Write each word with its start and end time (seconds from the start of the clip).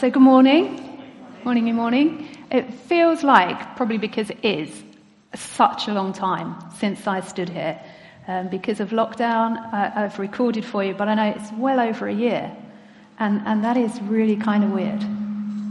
so 0.00 0.08
good 0.08 0.22
morning. 0.22 0.98
Morning, 1.44 1.66
good 1.66 1.74
morning. 1.74 2.26
It 2.50 2.72
feels 2.72 3.22
like, 3.22 3.76
probably 3.76 3.98
because 3.98 4.30
it 4.30 4.42
is, 4.42 4.82
such 5.34 5.88
a 5.88 5.92
long 5.92 6.14
time 6.14 6.56
since 6.78 7.06
I 7.06 7.20
stood 7.20 7.50
here. 7.50 7.78
Um, 8.26 8.48
because 8.48 8.80
of 8.80 8.90
lockdown, 8.90 9.58
I, 9.74 9.92
I've 9.94 10.18
recorded 10.18 10.64
for 10.64 10.82
you, 10.82 10.94
but 10.94 11.08
I 11.08 11.14
know 11.14 11.34
it's 11.36 11.52
well 11.52 11.78
over 11.78 12.08
a 12.08 12.14
year. 12.14 12.50
And, 13.18 13.42
and 13.44 13.62
that 13.62 13.76
is 13.76 14.00
really 14.00 14.36
kind 14.36 14.64
of 14.64 14.70
weird. 14.70 15.02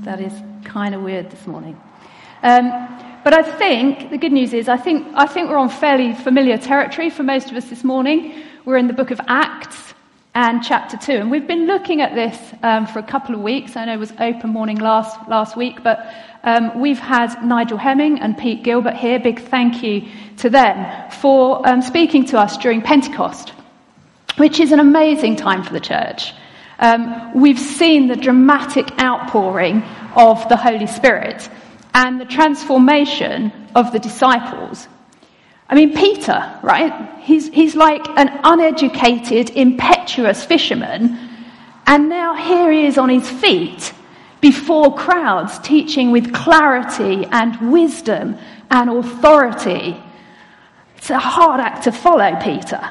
That 0.05 0.21
is 0.21 0.33
kind 0.63 0.93
of 0.93 1.01
weird 1.01 1.31
this 1.31 1.47
morning. 1.47 1.75
Um, 2.43 2.69
but 3.23 3.33
I 3.33 3.41
think, 3.41 4.11
the 4.11 4.19
good 4.19 4.31
news 4.31 4.53
is, 4.53 4.69
I 4.69 4.77
think, 4.77 5.07
I 5.15 5.25
think 5.25 5.49
we're 5.49 5.57
on 5.57 5.69
fairly 5.69 6.13
familiar 6.13 6.59
territory 6.59 7.09
for 7.09 7.23
most 7.23 7.49
of 7.49 7.57
us 7.57 7.67
this 7.71 7.83
morning. 7.83 8.43
We're 8.63 8.77
in 8.77 8.85
the 8.85 8.93
book 8.93 9.09
of 9.09 9.19
Acts 9.27 9.88
and 10.35 10.63
chapter 10.63 10.97
2. 10.97 11.11
And 11.13 11.31
we've 11.31 11.47
been 11.47 11.65
looking 11.65 12.01
at 12.01 12.13
this 12.13 12.37
um, 12.61 12.85
for 12.85 12.99
a 12.99 13.03
couple 13.03 13.35
of 13.35 13.41
weeks. 13.41 13.75
I 13.75 13.85
know 13.85 13.93
it 13.93 13.99
was 13.99 14.13
open 14.19 14.51
morning 14.51 14.77
last, 14.77 15.27
last 15.27 15.57
week, 15.57 15.83
but 15.83 16.13
um, 16.43 16.79
we've 16.79 16.99
had 16.99 17.43
Nigel 17.43 17.77
Hemming 17.77 18.19
and 18.19 18.37
Pete 18.37 18.63
Gilbert 18.63 18.95
here. 18.95 19.19
Big 19.19 19.41
thank 19.41 19.83
you 19.83 20.07
to 20.37 20.49
them 20.49 21.11
for 21.11 21.67
um, 21.67 21.81
speaking 21.81 22.25
to 22.25 22.39
us 22.39 22.57
during 22.57 22.81
Pentecost, 22.81 23.53
which 24.37 24.59
is 24.59 24.71
an 24.71 24.79
amazing 24.79 25.35
time 25.35 25.63
for 25.63 25.73
the 25.73 25.79
church. 25.79 26.33
Um, 26.77 27.33
we've 27.33 27.59
seen 27.59 28.07
the 28.07 28.15
dramatic 28.15 29.01
outpouring 29.01 29.83
of 30.15 30.47
the 30.47 30.55
Holy 30.55 30.87
Spirit 30.87 31.49
and 31.93 32.21
the 32.21 32.25
transformation 32.25 33.51
of 33.75 33.91
the 33.91 33.99
disciples 33.99 34.87
I 35.69 35.75
mean, 35.75 35.95
Peter, 35.95 36.59
right? 36.63 37.19
He's, 37.19 37.47
he's 37.49 37.75
like 37.75 38.07
an 38.17 38.39
uneducated, 38.43 39.51
impetuous 39.51 40.43
fisherman. 40.43 41.17
And 41.85 42.09
now 42.09 42.33
here 42.33 42.71
he 42.71 42.85
is 42.87 42.97
on 42.97 43.09
his 43.09 43.29
feet 43.29 43.93
before 44.41 44.95
crowds, 44.95 45.59
teaching 45.59 46.11
with 46.11 46.33
clarity 46.33 47.25
and 47.31 47.71
wisdom 47.71 48.37
and 48.71 48.89
authority. 48.89 50.01
It's 50.97 51.11
a 51.11 51.19
hard 51.19 51.59
act 51.59 51.83
to 51.83 51.91
follow, 51.91 52.35
Peter. 52.41 52.81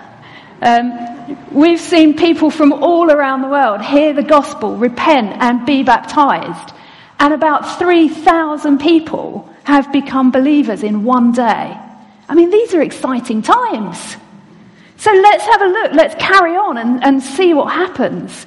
Um, 0.62 1.36
we've 1.50 1.80
seen 1.80 2.16
people 2.16 2.50
from 2.50 2.72
all 2.72 3.10
around 3.10 3.42
the 3.42 3.48
world 3.48 3.80
hear 3.82 4.12
the 4.12 4.22
gospel, 4.22 4.76
repent, 4.76 5.36
and 5.40 5.66
be 5.66 5.82
baptized. 5.82 6.74
And 7.18 7.34
about 7.34 7.78
3,000 7.78 8.78
people 8.78 9.52
have 9.64 9.92
become 9.92 10.30
believers 10.30 10.84
in 10.84 11.02
one 11.02 11.32
day. 11.32 11.76
I 12.28 12.34
mean, 12.34 12.50
these 12.50 12.74
are 12.74 12.82
exciting 12.82 13.42
times. 13.42 14.16
So 14.96 15.12
let's 15.12 15.44
have 15.44 15.62
a 15.62 15.66
look. 15.66 15.92
Let's 15.92 16.14
carry 16.16 16.56
on 16.56 16.76
and, 16.76 17.02
and 17.02 17.22
see 17.22 17.54
what 17.54 17.72
happens. 17.72 18.46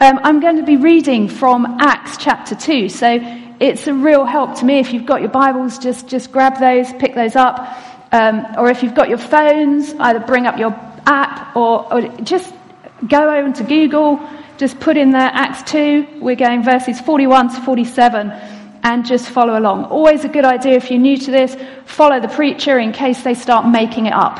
Um, 0.00 0.18
I'm 0.22 0.40
going 0.40 0.56
to 0.56 0.62
be 0.62 0.76
reading 0.76 1.28
from 1.28 1.66
Acts 1.80 2.16
chapter 2.16 2.54
2. 2.54 2.88
So 2.88 3.18
it's 3.60 3.86
a 3.86 3.94
real 3.94 4.24
help 4.24 4.58
to 4.60 4.64
me. 4.64 4.78
If 4.78 4.92
you've 4.92 5.06
got 5.06 5.20
your 5.20 5.30
Bibles, 5.30 5.78
just, 5.78 6.08
just 6.08 6.32
grab 6.32 6.58
those, 6.58 6.92
pick 6.94 7.14
those 7.14 7.36
up. 7.36 7.78
Um, 8.10 8.46
or 8.56 8.70
if 8.70 8.82
you've 8.82 8.94
got 8.94 9.08
your 9.08 9.18
phones, 9.18 9.94
either 9.94 10.20
bring 10.20 10.46
up 10.46 10.58
your 10.58 10.72
app 11.06 11.54
or, 11.54 11.92
or 11.92 12.00
just 12.22 12.52
go 13.06 13.32
over 13.32 13.52
to 13.52 13.62
Google, 13.62 14.26
just 14.56 14.80
put 14.80 14.96
in 14.96 15.10
there 15.10 15.30
Acts 15.32 15.70
2. 15.70 16.18
We're 16.20 16.34
going 16.34 16.64
verses 16.64 17.00
41 17.00 17.54
to 17.54 17.60
47 17.60 18.32
and 18.82 19.04
just 19.04 19.28
follow 19.28 19.58
along. 19.58 19.84
Always 19.84 20.24
a 20.24 20.28
good 20.28 20.44
idea 20.44 20.76
if 20.76 20.90
you're 20.90 21.00
new 21.00 21.16
to 21.18 21.30
this, 21.30 21.56
follow 21.84 22.20
the 22.20 22.28
preacher 22.28 22.78
in 22.78 22.92
case 22.92 23.22
they 23.22 23.34
start 23.34 23.66
making 23.66 24.06
it 24.06 24.12
up. 24.12 24.38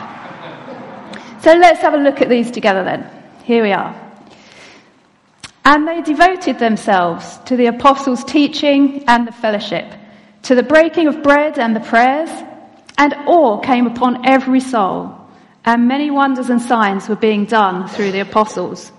So 1.43 1.55
let's 1.55 1.81
have 1.81 1.95
a 1.95 1.99
look 1.99 2.21
at 2.21 2.29
these 2.29 2.51
together 2.51 2.85
then. 2.85 3.11
Here 3.45 3.63
we 3.63 3.73
are. 3.73 3.95
And 5.65 5.87
they 5.87 6.03
devoted 6.03 6.59
themselves 6.59 7.39
to 7.47 7.57
the 7.57 7.67
apostles' 7.67 8.25
teaching 8.25 9.05
and 9.07 9.27
the 9.27 9.33
fellowship, 9.33 9.87
to 10.45 10.55
the 10.55 10.63
breaking 10.63 11.07
of 11.07 11.23
bread 11.23 11.59
and 11.59 11.77
the 11.77 11.81
prayers, 11.81 12.31
and 12.99 13.15
awe 13.27 13.59
came 13.59 13.87
upon 13.87 14.27
every 14.27 14.61
soul, 14.61 15.17
and 15.65 15.87
many 15.87 16.11
wonders 16.11 16.51
and 16.51 16.61
signs 16.61 17.09
were 17.09 17.17
being 17.17 17.45
done 17.45 17.89
through 17.89 18.13
the 18.13 18.21
apostles. 18.21 18.93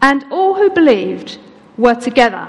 And 0.00 0.24
all 0.30 0.54
who 0.54 0.70
believed 0.70 1.38
were 1.76 1.94
together 1.94 2.48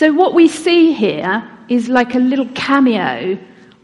So, 0.00 0.14
what 0.14 0.32
we 0.32 0.48
see 0.48 0.94
here 0.94 1.46
is 1.68 1.90
like 1.90 2.14
a 2.14 2.18
little 2.18 2.48
cameo 2.54 3.38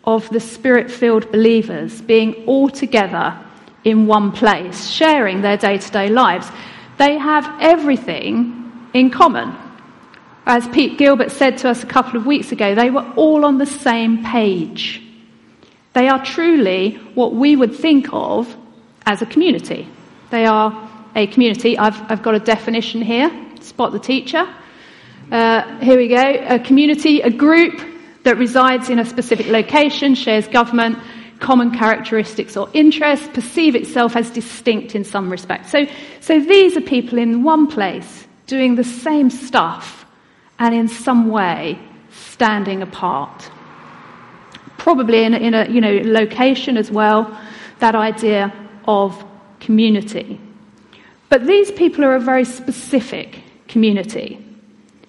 of 0.04 0.27
the 0.31 0.41
spirit 0.41 0.91
filled 0.91 1.31
believers 1.31 2.00
being 2.00 2.32
all 2.47 2.71
together 2.71 3.38
in 3.84 4.06
one 4.06 4.32
place, 4.32 4.88
sharing 4.88 5.43
their 5.43 5.59
day 5.59 5.77
to 5.77 5.91
day 5.91 6.09
lives. 6.09 6.50
They 6.97 7.19
have 7.19 7.47
everything 7.60 8.88
in 8.94 9.10
common. 9.10 9.54
As 10.47 10.66
Pete 10.69 10.97
Gilbert 10.97 11.32
said 11.32 11.59
to 11.59 11.69
us 11.69 11.82
a 11.82 11.87
couple 11.87 12.19
of 12.19 12.25
weeks 12.25 12.50
ago, 12.50 12.75
they 12.75 12.88
were 12.88 13.06
all 13.16 13.44
on 13.44 13.59
the 13.59 13.66
same 13.66 14.25
page. 14.25 15.03
They 15.93 16.09
are 16.09 16.25
truly 16.25 16.93
what 17.15 17.34
we 17.34 17.56
would 17.56 17.75
think 17.75 18.09
of 18.10 18.56
as 19.04 19.21
a 19.21 19.27
community. 19.27 19.87
They 20.31 20.47
are 20.47 20.88
a 21.15 21.27
community. 21.27 21.77
I've, 21.77 22.00
I've 22.10 22.22
got 22.22 22.34
a 22.34 22.41
definition 22.41 23.03
here. 23.03 23.31
Spot 23.60 23.93
the 23.93 23.98
teacher. 23.98 24.48
Uh, 25.31 25.78
here 25.81 25.97
we 25.97 26.09
go. 26.09 26.44
A 26.48 26.59
community, 26.59 27.20
a 27.20 27.31
group 27.31 27.81
that 28.22 28.38
resides 28.38 28.91
in 28.91 28.98
a 28.98 29.04
specific 29.04 29.47
location, 29.47 30.14
shares 30.14 30.47
government, 30.47 30.98
common 31.41 31.70
characteristics 31.72 32.56
or 32.56 32.69
interests, 32.72 33.28
perceive 33.34 33.75
itself 33.75 34.16
as 34.16 34.31
distinct 34.31 34.94
in 34.94 35.04
some 35.04 35.31
respect. 35.31 35.66
So, 35.66 35.86
so 36.20 36.41
these 36.41 36.76
are 36.76 36.81
people 36.81 37.19
in 37.19 37.42
one 37.42 37.66
place 37.66 38.26
doing 38.47 38.76
the 38.76 38.84
same 38.84 39.31
stuff 39.31 40.06
and 40.59 40.75
in 40.75 40.88
some 40.88 41.28
way 41.28 41.78
standing 42.10 42.82
apart. 42.82 43.50
Probably 44.78 45.25
in 45.25 45.34
a, 45.34 45.38
in 45.38 45.54
a 45.54 45.69
you 45.69 45.81
know, 45.81 46.00
location 46.04 46.76
as 46.76 46.91
well, 46.91 47.36
that 47.81 47.94
idea 47.94 48.53
of 48.86 49.25
community. 49.59 50.41
But 51.28 51.47
these 51.47 51.72
people 51.72 52.04
are 52.04 52.15
a 52.15 52.20
very 52.20 52.44
specific 52.44 53.41
community. 53.66 54.45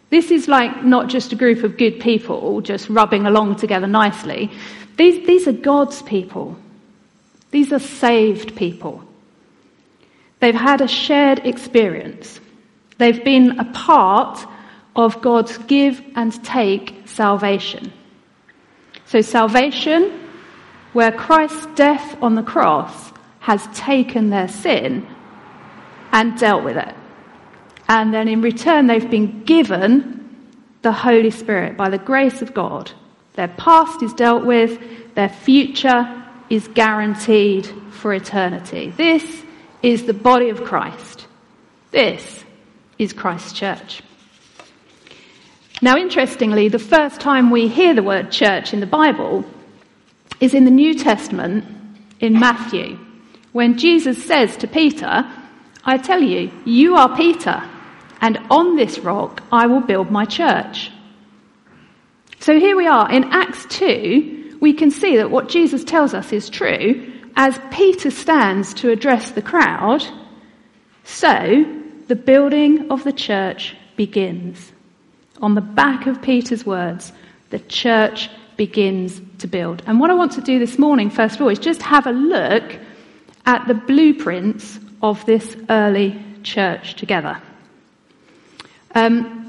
This 0.09 0.31
is 0.31 0.47
like 0.47 0.84
not 0.84 1.09
just 1.09 1.34
a 1.34 1.35
group 1.35 1.63
of 1.63 1.78
good 1.78 2.00
people 2.00 2.62
just 2.62 2.90
rubbing 2.90 3.25
along 3.25 3.57
together 3.57 3.88
nicely. 3.88 4.51
These, 4.95 5.28
these 5.28 5.47
are 5.47 5.53
God's 5.53 6.01
people. 6.01 6.57
These 7.51 7.73
are 7.73 7.79
saved 7.79 8.56
people. 8.56 9.03
They've 10.40 10.56
had 10.56 10.81
a 10.81 10.88
shared 10.88 11.40
experience. 11.45 12.40
They've 12.97 13.23
been 13.23 13.59
a 13.59 13.66
part 13.66 14.45
of 14.95 15.22
God's 15.22 15.57
give 15.59 16.01
and 16.16 16.44
take 16.44 17.03
salvation. 17.06 17.91
So, 19.06 19.22
salvation, 19.22 20.19
where 20.94 21.12
Christ's 21.12 21.68
death 21.75 22.18
on 22.22 22.35
the 22.35 22.44
cross 22.44 23.13
has 23.39 23.66
taken 23.74 24.29
their 24.29 24.47
sin 24.47 25.07
and 26.12 26.38
dealt 26.38 26.63
with 26.63 26.78
it. 26.78 26.95
And 27.87 28.13
then 28.13 28.27
in 28.27 28.41
return, 28.41 28.87
they've 28.87 29.09
been 29.09 29.43
given 29.43 30.17
the 30.81 30.91
Holy 30.91 31.31
Spirit 31.31 31.77
by 31.77 31.89
the 31.89 31.97
grace 31.97 32.41
of 32.41 32.53
God. 32.53 32.91
Their 33.33 33.47
past 33.47 34.01
is 34.03 34.13
dealt 34.13 34.45
with, 34.45 35.15
their 35.15 35.29
future 35.29 36.23
is 36.50 36.67
guaranteed 36.69 37.67
for 37.91 38.13
eternity. 38.13 38.89
This 38.91 39.44
is 39.81 40.06
the 40.06 40.13
body 40.13 40.50
of 40.50 40.63
Christ. 40.63 41.27
This 41.91 42.44
is 42.97 43.13
Christ's 43.13 43.53
church. 43.53 44.01
Now, 45.81 45.95
interestingly, 45.95 46.69
the 46.69 46.79
first 46.79 47.21
time 47.21 47.51
we 47.51 47.67
hear 47.67 47.94
the 47.94 48.03
word 48.03 48.31
church 48.31 48.73
in 48.73 48.79
the 48.79 48.88
Bible 48.88 49.45
is 50.39 50.53
in 50.53 50.65
the 50.65 50.71
New 50.71 50.95
Testament 50.95 51.65
in 52.19 52.39
Matthew, 52.39 53.00
when 53.51 53.77
Jesus 53.77 54.23
says 54.23 54.57
to 54.57 54.67
Peter, 54.67 55.31
I 55.83 55.97
tell 55.97 56.21
you, 56.21 56.51
you 56.65 56.95
are 56.95 57.15
Peter 57.15 57.63
and 58.21 58.37
on 58.49 58.75
this 58.75 58.99
rock 58.99 59.43
I 59.51 59.67
will 59.67 59.81
build 59.81 60.11
my 60.11 60.25
church. 60.25 60.91
So 62.39 62.59
here 62.59 62.77
we 62.77 62.87
are 62.87 63.11
in 63.11 63.25
Acts 63.25 63.65
2, 63.69 64.57
we 64.59 64.73
can 64.73 64.91
see 64.91 65.17
that 65.17 65.31
what 65.31 65.49
Jesus 65.49 65.83
tells 65.83 66.13
us 66.13 66.31
is 66.33 66.49
true 66.49 67.13
as 67.35 67.59
Peter 67.71 68.09
stands 68.09 68.73
to 68.75 68.89
address 68.89 69.31
the 69.31 69.41
crowd. 69.41 70.03
So 71.03 71.65
the 72.07 72.15
building 72.15 72.91
of 72.91 73.03
the 73.03 73.13
church 73.13 73.75
begins. 73.95 74.71
On 75.41 75.53
the 75.53 75.61
back 75.61 76.07
of 76.07 76.21
Peter's 76.21 76.65
words, 76.65 77.11
The 77.49 77.59
church 77.59 78.29
begins 78.57 79.21
to 79.39 79.47
build. 79.47 79.81
And 79.87 79.99
what 79.99 80.09
I 80.09 80.15
want 80.15 80.33
to 80.33 80.41
do 80.41 80.59
this 80.59 80.77
morning, 80.77 81.09
first 81.09 81.35
of 81.35 81.41
all, 81.41 81.49
is 81.49 81.59
just 81.59 81.81
have 81.81 82.07
a 82.07 82.11
look 82.11 82.77
at 83.45 83.67
the 83.67 83.73
blueprints 83.73 84.79
of 85.01 85.25
this 85.25 85.55
early 85.69 86.21
church 86.43 86.95
together. 86.95 87.41
Um, 88.97 89.47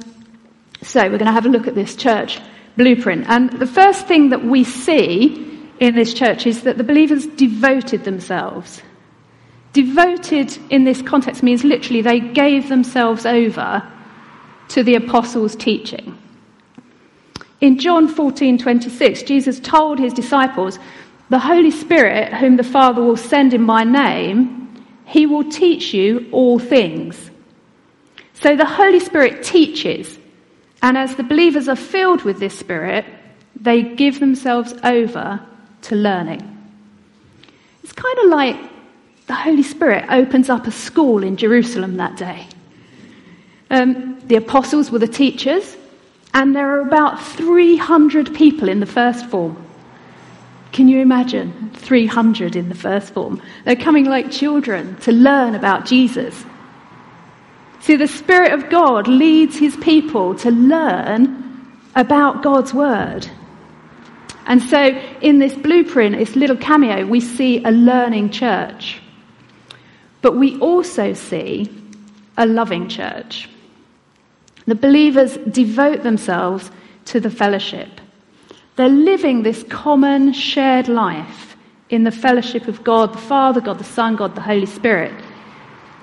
so 0.83 1.01
we're 1.05 1.17
going 1.17 1.25
to 1.25 1.33
have 1.33 1.47
a 1.47 1.49
look 1.49 1.67
at 1.67 1.75
this 1.75 1.97
church 1.97 2.39
blueprint. 2.77 3.25
And 3.29 3.49
the 3.51 3.67
first 3.67 4.07
thing 4.07 4.29
that 4.29 4.45
we 4.45 4.63
see 4.63 5.71
in 5.81 5.95
this 5.95 6.13
church 6.13 6.47
is 6.47 6.65
that 6.65 6.77
the 6.77 6.85
believers 6.85 7.25
devoted 7.25 8.05
themselves. 8.05 8.83
Devoted 9.73 10.59
in 10.69 10.85
this 10.85 11.01
context 11.01 11.43
means 11.43 11.65
literally 11.65 12.03
they 12.03 12.21
gave 12.21 12.69
themselves 12.69 13.25
over 13.25 13.83
to 14.69 14.83
the 14.83 14.97
apostles' 14.97 15.57
teaching. 15.57 16.19
In 17.63 17.79
John 17.79 18.07
14:26, 18.07 19.23
Jesus 19.23 19.61
told 19.61 19.99
his 19.99 20.13
disciples, 20.13 20.79
"The 21.31 21.39
Holy 21.39 21.71
Spirit, 21.71 22.35
whom 22.35 22.57
the 22.57 22.71
Father 22.77 23.03
will 23.03 23.17
send 23.17 23.55
in 23.55 23.63
my 23.63 23.83
name, 23.83 24.69
he 25.07 25.25
will 25.25 25.45
teach 25.45 25.95
you 25.95 26.27
all 26.33 26.59
things." 26.59 27.28
So 28.41 28.55
the 28.55 28.65
Holy 28.65 29.01
Spirit 29.01 29.43
teaches, 29.43 30.19
and 30.81 30.97
as 30.97 31.17
the 31.17 31.25
believers 31.25 31.69
are 31.69 31.77
filled 31.77 32.23
with 32.23 32.39
this 32.39 32.57
Spirit, 32.57 33.05
they 33.61 33.83
give 33.83 34.21
themselves 34.21 34.75
over 34.85 35.41
to 35.83 35.97
learning. 35.97 36.43
It's 37.83 37.93
kind 37.93 38.19
of 38.21 38.27
like 38.27 38.57
the 39.27 39.35
Holy 39.35 39.65
Spirit 39.65 40.05
opens 40.09 40.49
up 40.49 40.69
a 40.69 40.71
school 40.71 41.25
in 41.25 41.37
Jerusalem 41.37 41.97
that 41.97 42.17
day. 42.17 42.47
Um, 43.71 44.21
the 44.27 44.37
apostles 44.37 44.91
were 44.91 45.01
the 45.01 45.09
teachers, 45.09 45.77
and 46.33 46.55
there 46.55 46.77
are 46.77 46.81
about 46.81 47.21
300 47.21 48.35
people 48.35 48.69
in 48.69 48.79
the 48.79 48.87
first 48.87 49.27
form. 49.27 49.65
Can 50.71 50.87
you 50.87 51.01
imagine 51.01 51.73
300 51.75 52.55
in 52.55 52.69
the 52.69 52.75
first 52.75 53.13
form? 53.13 53.43
They're 53.65 53.75
coming 53.75 54.05
like 54.05 54.31
children 54.31 54.97
to 54.99 55.11
learn 55.11 55.57
about 55.57 55.87
Jesus. 55.87 56.45
See, 57.81 57.97
the 57.97 58.09
Spirit 58.09 58.53
of 58.53 58.71
God 58.71 59.09
leads 59.09 59.57
his 59.57 59.77
people 59.77 60.35
to 60.37 60.51
learn 60.51 61.45
about 61.95 62.43
God's 62.43 62.75
Word. 62.75 63.29
And 64.47 64.63
so, 64.63 64.87
in 65.21 65.39
this 65.39 65.55
blueprint, 65.55 66.17
this 66.17 66.35
little 66.35 66.57
cameo, 66.57 67.07
we 67.07 67.21
see 67.21 67.63
a 67.65 67.71
learning 67.71 68.31
church. 68.31 69.01
But 70.23 70.37
we 70.37 70.59
also 70.59 71.13
see 71.13 71.71
a 72.37 72.47
loving 72.47 72.89
church. 72.89 73.49
The 74.67 74.75
believers 74.75 75.37
devote 75.37 76.03
themselves 76.03 76.71
to 77.07 77.21
the 77.21 77.31
fellowship. 77.31 77.89
They're 78.77 78.89
living 78.89 79.43
this 79.43 79.65
common 79.65 80.33
shared 80.33 80.89
life 80.89 81.57
in 81.91 82.05
the 82.05 82.11
fellowship 82.11 82.69
of 82.69 82.85
God 82.85 83.13
the 83.13 83.19
Father, 83.19 83.61
God 83.61 83.79
the 83.79 83.85
Son, 83.85 84.17
God 84.17 84.35
the 84.35 84.41
Holy 84.41 84.67
Spirit. 84.67 85.13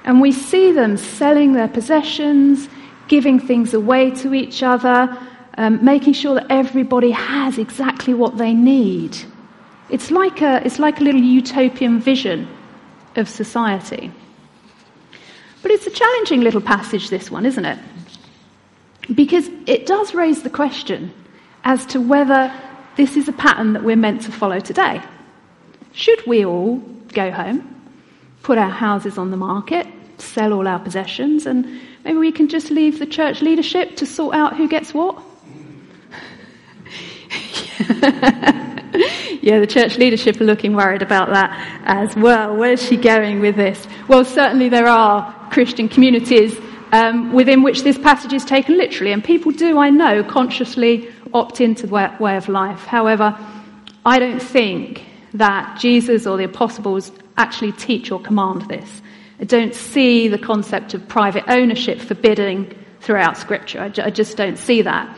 And 0.05 0.21
we 0.21 0.31
see 0.31 0.71
them 0.71 0.97
selling 0.97 1.53
their 1.53 1.67
possessions, 1.67 2.69
giving 3.07 3.39
things 3.39 3.73
away 3.73 4.11
to 4.11 4.33
each 4.33 4.63
other, 4.63 5.17
um, 5.57 5.83
making 5.83 6.13
sure 6.13 6.35
that 6.35 6.45
everybody 6.49 7.11
has 7.11 7.57
exactly 7.57 8.13
what 8.13 8.37
they 8.37 8.53
need. 8.53 9.17
It's 9.89 10.11
like, 10.11 10.41
a, 10.41 10.65
it's 10.65 10.79
like 10.79 11.01
a 11.01 11.03
little 11.03 11.21
utopian 11.21 11.99
vision 11.99 12.47
of 13.15 13.27
society. 13.27 14.11
But 15.61 15.71
it's 15.71 15.87
a 15.87 15.91
challenging 15.91 16.41
little 16.41 16.61
passage, 16.61 17.09
this 17.09 17.31
one, 17.31 17.45
isn't 17.45 17.65
it? 17.65 17.79
Because 19.13 19.49
it 19.65 19.87
does 19.87 20.13
raise 20.13 20.43
the 20.43 20.49
question 20.49 21.11
as 21.63 21.85
to 21.87 21.99
whether 21.99 22.53
this 22.95 23.17
is 23.17 23.27
a 23.27 23.33
pattern 23.33 23.73
that 23.73 23.83
we're 23.83 23.95
meant 23.95 24.21
to 24.23 24.31
follow 24.31 24.59
today. 24.59 25.01
Should 25.93 26.25
we 26.27 26.45
all 26.45 26.77
go 27.13 27.31
home, 27.31 27.91
put 28.43 28.57
our 28.57 28.69
houses 28.69 29.17
on 29.17 29.31
the 29.31 29.37
market, 29.37 29.87
sell 30.17 30.53
all 30.53 30.67
our 30.67 30.79
possessions, 30.79 31.45
and 31.45 31.79
maybe 32.03 32.17
we 32.17 32.31
can 32.31 32.47
just 32.47 32.71
leave 32.71 32.99
the 32.99 33.05
church 33.05 33.41
leadership 33.41 33.97
to 33.97 34.05
sort 34.05 34.35
out 34.35 34.55
who 34.55 34.67
gets 34.67 34.93
what? 34.93 35.21
yeah, 39.41 39.59
the 39.59 39.67
church 39.67 39.97
leadership 39.97 40.39
are 40.39 40.45
looking 40.45 40.73
worried 40.73 41.01
about 41.01 41.29
that 41.29 41.81
as 41.85 42.15
well. 42.15 42.55
Where's 42.55 42.81
she 42.81 42.97
going 42.97 43.39
with 43.39 43.55
this? 43.55 43.85
Well, 44.07 44.23
certainly 44.23 44.69
there 44.69 44.87
are 44.87 45.33
Christian 45.51 45.89
communities 45.89 46.57
um, 46.91 47.33
within 47.33 47.61
which 47.61 47.83
this 47.83 47.97
passage 47.97 48.33
is 48.33 48.45
taken 48.45 48.77
literally. 48.77 49.11
And 49.11 49.23
people 49.23 49.51
do, 49.51 49.77
I 49.77 49.89
know, 49.89 50.23
consciously 50.23 51.09
opt 51.33 51.59
into 51.59 51.87
the 51.87 52.15
way 52.19 52.37
of 52.37 52.47
life. 52.47 52.85
However, 52.85 53.37
I 54.05 54.19
don't 54.19 54.41
think 54.41 55.03
that 55.33 55.77
Jesus 55.79 56.25
or 56.25 56.37
the 56.37 56.45
apostles 56.45 57.11
actually 57.37 57.73
teach 57.73 58.11
or 58.11 58.21
command 58.21 58.69
this. 58.69 59.01
I 59.39 59.43
don't 59.43 59.75
see 59.75 60.27
the 60.27 60.37
concept 60.37 60.93
of 60.93 61.07
private 61.07 61.43
ownership 61.47 61.99
forbidding 61.99 62.73
throughout 63.01 63.37
Scripture. 63.37 63.81
I, 63.81 64.09
just 64.09 64.37
don't 64.37 64.57
see 64.57 64.81
that. 64.83 65.15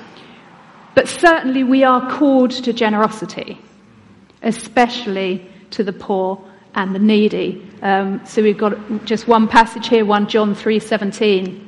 But 0.95 1.07
certainly 1.07 1.63
we 1.63 1.83
are 1.83 2.09
called 2.11 2.51
to 2.51 2.73
generosity, 2.73 3.59
especially 4.41 5.49
to 5.71 5.83
the 5.83 5.93
poor 5.93 6.43
and 6.73 6.93
the 6.95 6.99
needy. 6.99 7.65
Um, 7.81 8.25
so 8.25 8.41
we've 8.41 8.57
got 8.57 9.05
just 9.05 9.27
one 9.27 9.47
passage 9.47 9.87
here, 9.87 10.03
1 10.03 10.27
John 10.27 10.55
3:17. 10.55 11.63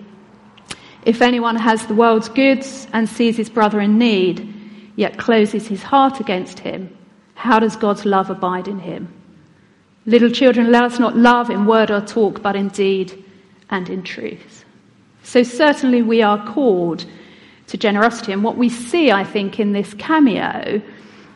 If 1.06 1.22
anyone 1.22 1.56
has 1.56 1.86
the 1.86 1.94
world's 1.94 2.30
goods 2.30 2.88
and 2.92 3.08
sees 3.08 3.38
his 3.38 3.50
brother 3.50 3.80
in 3.80 3.98
need, 3.98 4.92
yet 4.96 5.18
closes 5.18 5.68
his 5.68 5.82
heart 5.82 6.20
against 6.20 6.60
him, 6.60 6.96
how 7.36 7.60
does 7.60 7.78
God's 7.78 8.06
love 8.06 8.30
abide 8.30 8.68
in 8.68 8.80
him? 8.80 9.14
Little 10.06 10.30
children, 10.30 10.72
let 10.72 10.84
us 10.84 11.00
not 11.00 11.18
love 11.18 11.50
in 11.50 11.66
word 11.66 11.92
or 11.92 12.02
talk, 12.02 12.42
but 12.42 12.56
in 12.56 12.70
deed 12.70 13.24
and 13.70 13.90
in 13.90 14.04
truth. 14.04 14.66
So 15.24 15.44
certainly 15.44 16.02
we 16.02 16.22
are 16.22 16.44
called 16.54 17.06
to 17.68 17.78
generosity. 17.78 18.32
And 18.32 18.44
what 18.44 18.58
we 18.58 18.70
see, 18.70 19.12
I 19.12 19.24
think, 19.24 19.60
in 19.60 19.74
this 19.74 19.94
cameo 19.96 20.82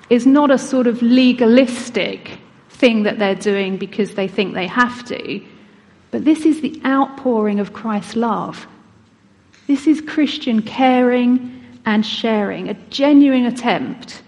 is 0.10 0.25
not 0.25 0.50
a 0.50 0.57
sort 0.57 0.88
of 0.88 1.01
legalistic 1.01 2.39
thing 2.69 3.04
that 3.04 3.19
they're 3.19 3.36
doing 3.36 3.77
because 3.77 4.15
they 4.15 4.27
think 4.27 4.54
they 4.54 4.68
have 4.68 5.06
to, 5.06 5.42
but 6.12 6.25
this 6.25 6.45
is 6.45 6.62
the 6.62 6.81
outpouring 6.86 7.60
of 7.60 7.74
Christ's 7.74 8.15
love 8.15 8.68
this 9.68 9.88
is 9.88 10.01
Christian 10.01 10.62
caring 10.62 11.62
and 11.86 12.06
sharing, 12.06 12.69
a 12.69 12.74
genuine 12.89 13.45
attempt 13.45 14.21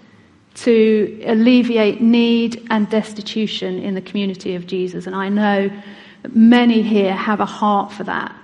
to 0.56 1.22
alleviate 1.26 2.02
need 2.02 2.66
and 2.70 2.90
destitution 2.90 3.80
in 3.80 3.94
the 3.94 4.02
community 4.02 4.56
of 4.56 4.66
Jesus. 4.68 5.06
And 5.06 5.16
I 5.16 5.30
know 5.30 5.70
many 6.34 6.82
here 6.82 7.14
have 7.14 7.40
a 7.40 7.46
heart 7.46 7.92
for 7.92 8.04
that. 8.06 8.36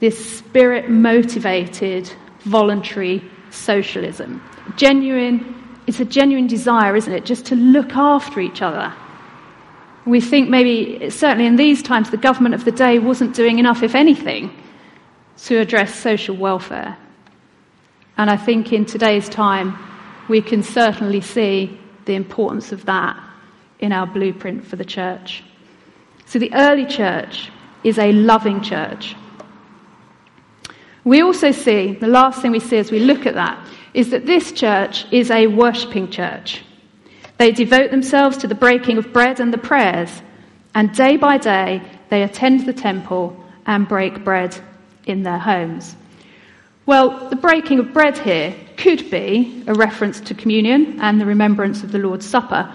This 0.00 0.38
spirit 0.38 0.90
motivated, 0.90 2.12
voluntary 2.40 3.22
socialism. 3.50 4.42
Genuine, 4.76 5.54
it's 5.86 6.00
a 6.00 6.04
genuine 6.04 6.48
desire, 6.48 6.96
isn't 6.96 7.12
it, 7.12 7.24
just 7.24 7.46
to 7.46 7.54
look 7.54 7.92
after 7.92 8.40
each 8.40 8.60
other. 8.60 8.92
We 10.04 10.20
think 10.20 10.50
maybe, 10.50 11.10
certainly 11.10 11.46
in 11.46 11.56
these 11.56 11.82
times, 11.82 12.10
the 12.10 12.16
government 12.16 12.54
of 12.54 12.64
the 12.64 12.72
day 12.72 12.98
wasn't 12.98 13.34
doing 13.34 13.58
enough, 13.58 13.82
if 13.82 13.94
anything, 13.94 14.50
to 15.44 15.58
address 15.58 15.94
social 15.94 16.36
welfare. 16.36 16.96
And 18.18 18.30
I 18.30 18.36
think 18.36 18.72
in 18.72 18.84
today's 18.84 19.28
time, 19.28 19.78
we 20.28 20.40
can 20.40 20.62
certainly 20.62 21.20
see 21.20 21.78
the 22.04 22.14
importance 22.14 22.72
of 22.72 22.84
that 22.86 23.18
in 23.78 23.92
our 23.92 24.06
blueprint 24.06 24.64
for 24.66 24.76
the 24.76 24.84
church. 24.84 25.44
So 26.24 26.38
the 26.38 26.52
early 26.54 26.86
church 26.86 27.50
is 27.84 27.98
a 27.98 28.12
loving 28.12 28.62
church. 28.62 29.14
We 31.04 31.22
also 31.22 31.52
see, 31.52 31.92
the 31.92 32.08
last 32.08 32.42
thing 32.42 32.50
we 32.50 32.58
see 32.58 32.78
as 32.78 32.90
we 32.90 32.98
look 32.98 33.26
at 33.26 33.34
that, 33.34 33.64
is 33.94 34.10
that 34.10 34.26
this 34.26 34.50
church 34.52 35.06
is 35.12 35.30
a 35.30 35.46
worshipping 35.46 36.10
church. 36.10 36.64
They 37.38 37.52
devote 37.52 37.90
themselves 37.90 38.36
to 38.38 38.48
the 38.48 38.54
breaking 38.54 38.98
of 38.98 39.12
bread 39.12 39.40
and 39.40 39.52
the 39.52 39.58
prayers, 39.58 40.22
and 40.74 40.92
day 40.92 41.16
by 41.16 41.38
day 41.38 41.82
they 42.10 42.22
attend 42.22 42.66
the 42.66 42.72
temple 42.72 43.36
and 43.66 43.86
break 43.86 44.24
bread 44.24 44.58
in 45.06 45.22
their 45.22 45.38
homes. 45.38 45.96
Well, 46.86 47.28
the 47.30 47.36
breaking 47.36 47.80
of 47.80 47.92
bread 47.92 48.16
here 48.16 48.54
could 48.76 49.10
be 49.10 49.64
a 49.66 49.74
reference 49.74 50.20
to 50.20 50.34
communion 50.34 51.00
and 51.00 51.20
the 51.20 51.26
remembrance 51.26 51.82
of 51.82 51.90
the 51.90 51.98
Lord's 51.98 52.24
Supper, 52.24 52.72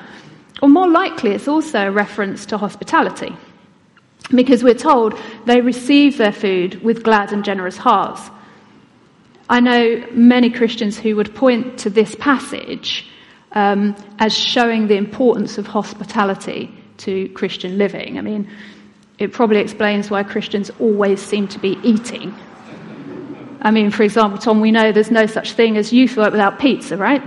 or 0.62 0.68
more 0.68 0.90
likely, 0.90 1.32
it's 1.32 1.48
also 1.48 1.88
a 1.88 1.92
reference 1.92 2.46
to 2.48 2.58
hospitality, 2.58 3.34
because 4.36 4.66
we're 4.66 4.74
told 4.74 5.18
they 5.46 5.62
receive 5.62 6.18
their 6.18 6.34
food 6.34 6.84
with 6.84 7.04
glad 7.04 7.32
and 7.32 7.46
generous 7.46 7.78
hearts. 7.78 8.30
I 9.50 9.62
know 9.62 10.06
many 10.12 10.50
Christians 10.50 11.00
who 11.00 11.16
would 11.16 11.34
point 11.34 11.80
to 11.80 11.90
this 11.90 12.14
passage 12.16 13.08
um, 13.54 13.96
as 14.20 14.38
showing 14.38 14.88
the 14.88 14.96
importance 14.96 15.58
of 15.58 15.68
hospitality 15.68 16.70
to 16.98 17.30
Christian 17.30 17.78
living. 17.78 18.18
I 18.18 18.22
mean, 18.22 18.50
it 19.20 19.32
probably 19.32 19.60
explains 19.60 20.12
why 20.12 20.24
Christians 20.24 20.70
always 20.80 21.22
seem 21.22 21.48
to 21.48 21.60
be 21.60 21.80
eating. 21.82 22.36
I 23.62 23.72
mean, 23.72 23.92
for 23.92 24.04
example, 24.04 24.40
Tom, 24.40 24.60
we 24.60 24.72
know 24.72 24.92
there's 24.92 25.12
no 25.12 25.28
such 25.28 25.54
thing 25.54 25.78
as 25.78 25.94
youth 25.94 26.18
work 26.18 26.32
without 26.32 26.60
pizza, 26.60 26.98
right? 26.98 27.22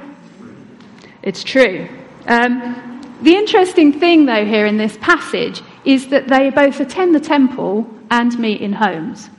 It's 1.23 1.45
true. 1.45 1.89
Um, 2.27 3.01
the 3.23 3.37
interesting 3.37 3.93
thing, 3.99 4.27
though, 4.27 4.45
here 4.45 4.67
in 4.67 4.77
this 4.77 4.99
passage 5.01 5.63
is 5.85 6.09
that 6.09 6.29
they 6.29 6.51
both 6.51 6.81
attend 6.81 7.15
the 7.15 7.21
temple 7.21 7.89
and 8.11 8.37
meet 8.39 8.61
in 8.61 8.73
homes. 8.73 9.31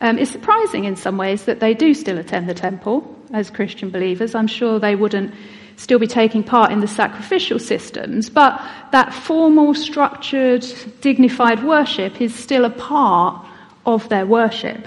Um, 0.00 0.18
it's 0.18 0.30
surprising 0.30 0.84
in 0.84 0.96
some 0.96 1.16
ways 1.16 1.44
that 1.44 1.60
they 1.60 1.74
do 1.74 1.94
still 1.94 2.18
attend 2.18 2.48
the 2.48 2.54
temple 2.54 3.16
as 3.32 3.50
Christian 3.50 3.90
believers. 3.90 4.34
I'm 4.34 4.46
sure 4.46 4.78
they 4.78 4.96
wouldn't 4.96 5.34
still 5.76 5.98
be 5.98 6.06
taking 6.06 6.42
part 6.42 6.72
in 6.72 6.80
the 6.80 6.88
sacrificial 6.88 7.58
systems, 7.58 8.28
but 8.28 8.60
that 8.90 9.14
formal, 9.14 9.74
structured, 9.74 10.66
dignified 11.00 11.62
worship 11.62 12.20
is 12.20 12.34
still 12.34 12.64
a 12.64 12.70
part 12.70 13.46
of 13.86 14.08
their 14.08 14.26
worship. 14.26 14.86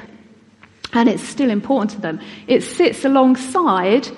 And 0.94 1.08
it's 1.08 1.24
still 1.24 1.50
important 1.50 1.92
to 1.92 2.02
them. 2.02 2.20
It 2.48 2.62
sits 2.62 3.06
alongside 3.06 4.10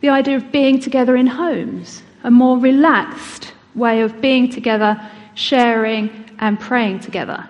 the 0.00 0.08
idea 0.08 0.36
of 0.36 0.52
being 0.52 0.80
together 0.80 1.16
in 1.16 1.26
homes, 1.26 2.02
a 2.24 2.30
more 2.30 2.58
relaxed 2.58 3.52
way 3.74 4.02
of 4.02 4.20
being 4.20 4.50
together, 4.50 5.00
sharing, 5.34 6.10
and 6.38 6.58
praying 6.60 7.00
together. 7.00 7.48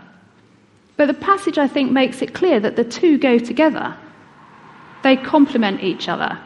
But 0.96 1.06
the 1.06 1.14
passage, 1.14 1.58
I 1.58 1.66
think, 1.66 1.90
makes 1.90 2.22
it 2.22 2.34
clear 2.34 2.60
that 2.60 2.76
the 2.76 2.84
two 2.84 3.18
go 3.18 3.38
together. 3.38 3.96
They 5.02 5.16
complement 5.16 5.82
each 5.82 6.08
other. 6.08 6.38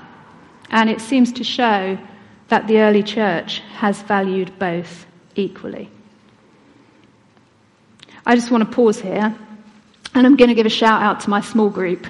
And 0.71 0.89
it 0.89 1.01
seems 1.01 1.33
to 1.33 1.45
show 1.45 1.99
that 2.49 2.67
the 2.67 2.79
early 2.79 3.03
church 3.03 3.59
has 3.75 4.01
valued 4.03 4.57
both 4.59 5.07
equally. 5.35 5.91
I 8.25 8.35
just 8.35 8.51
want 8.51 8.65
to 8.65 8.75
pause 8.75 9.01
here, 9.01 9.37
and 10.15 10.27
I'm 10.27 10.37
going 10.37 10.49
to 10.49 10.55
give 10.55 10.67
a 10.67 10.71
shout 10.71 11.03
out 11.03 11.21
to 11.21 11.31
my 11.31 11.41
small 11.41 11.71
group. 11.71 12.07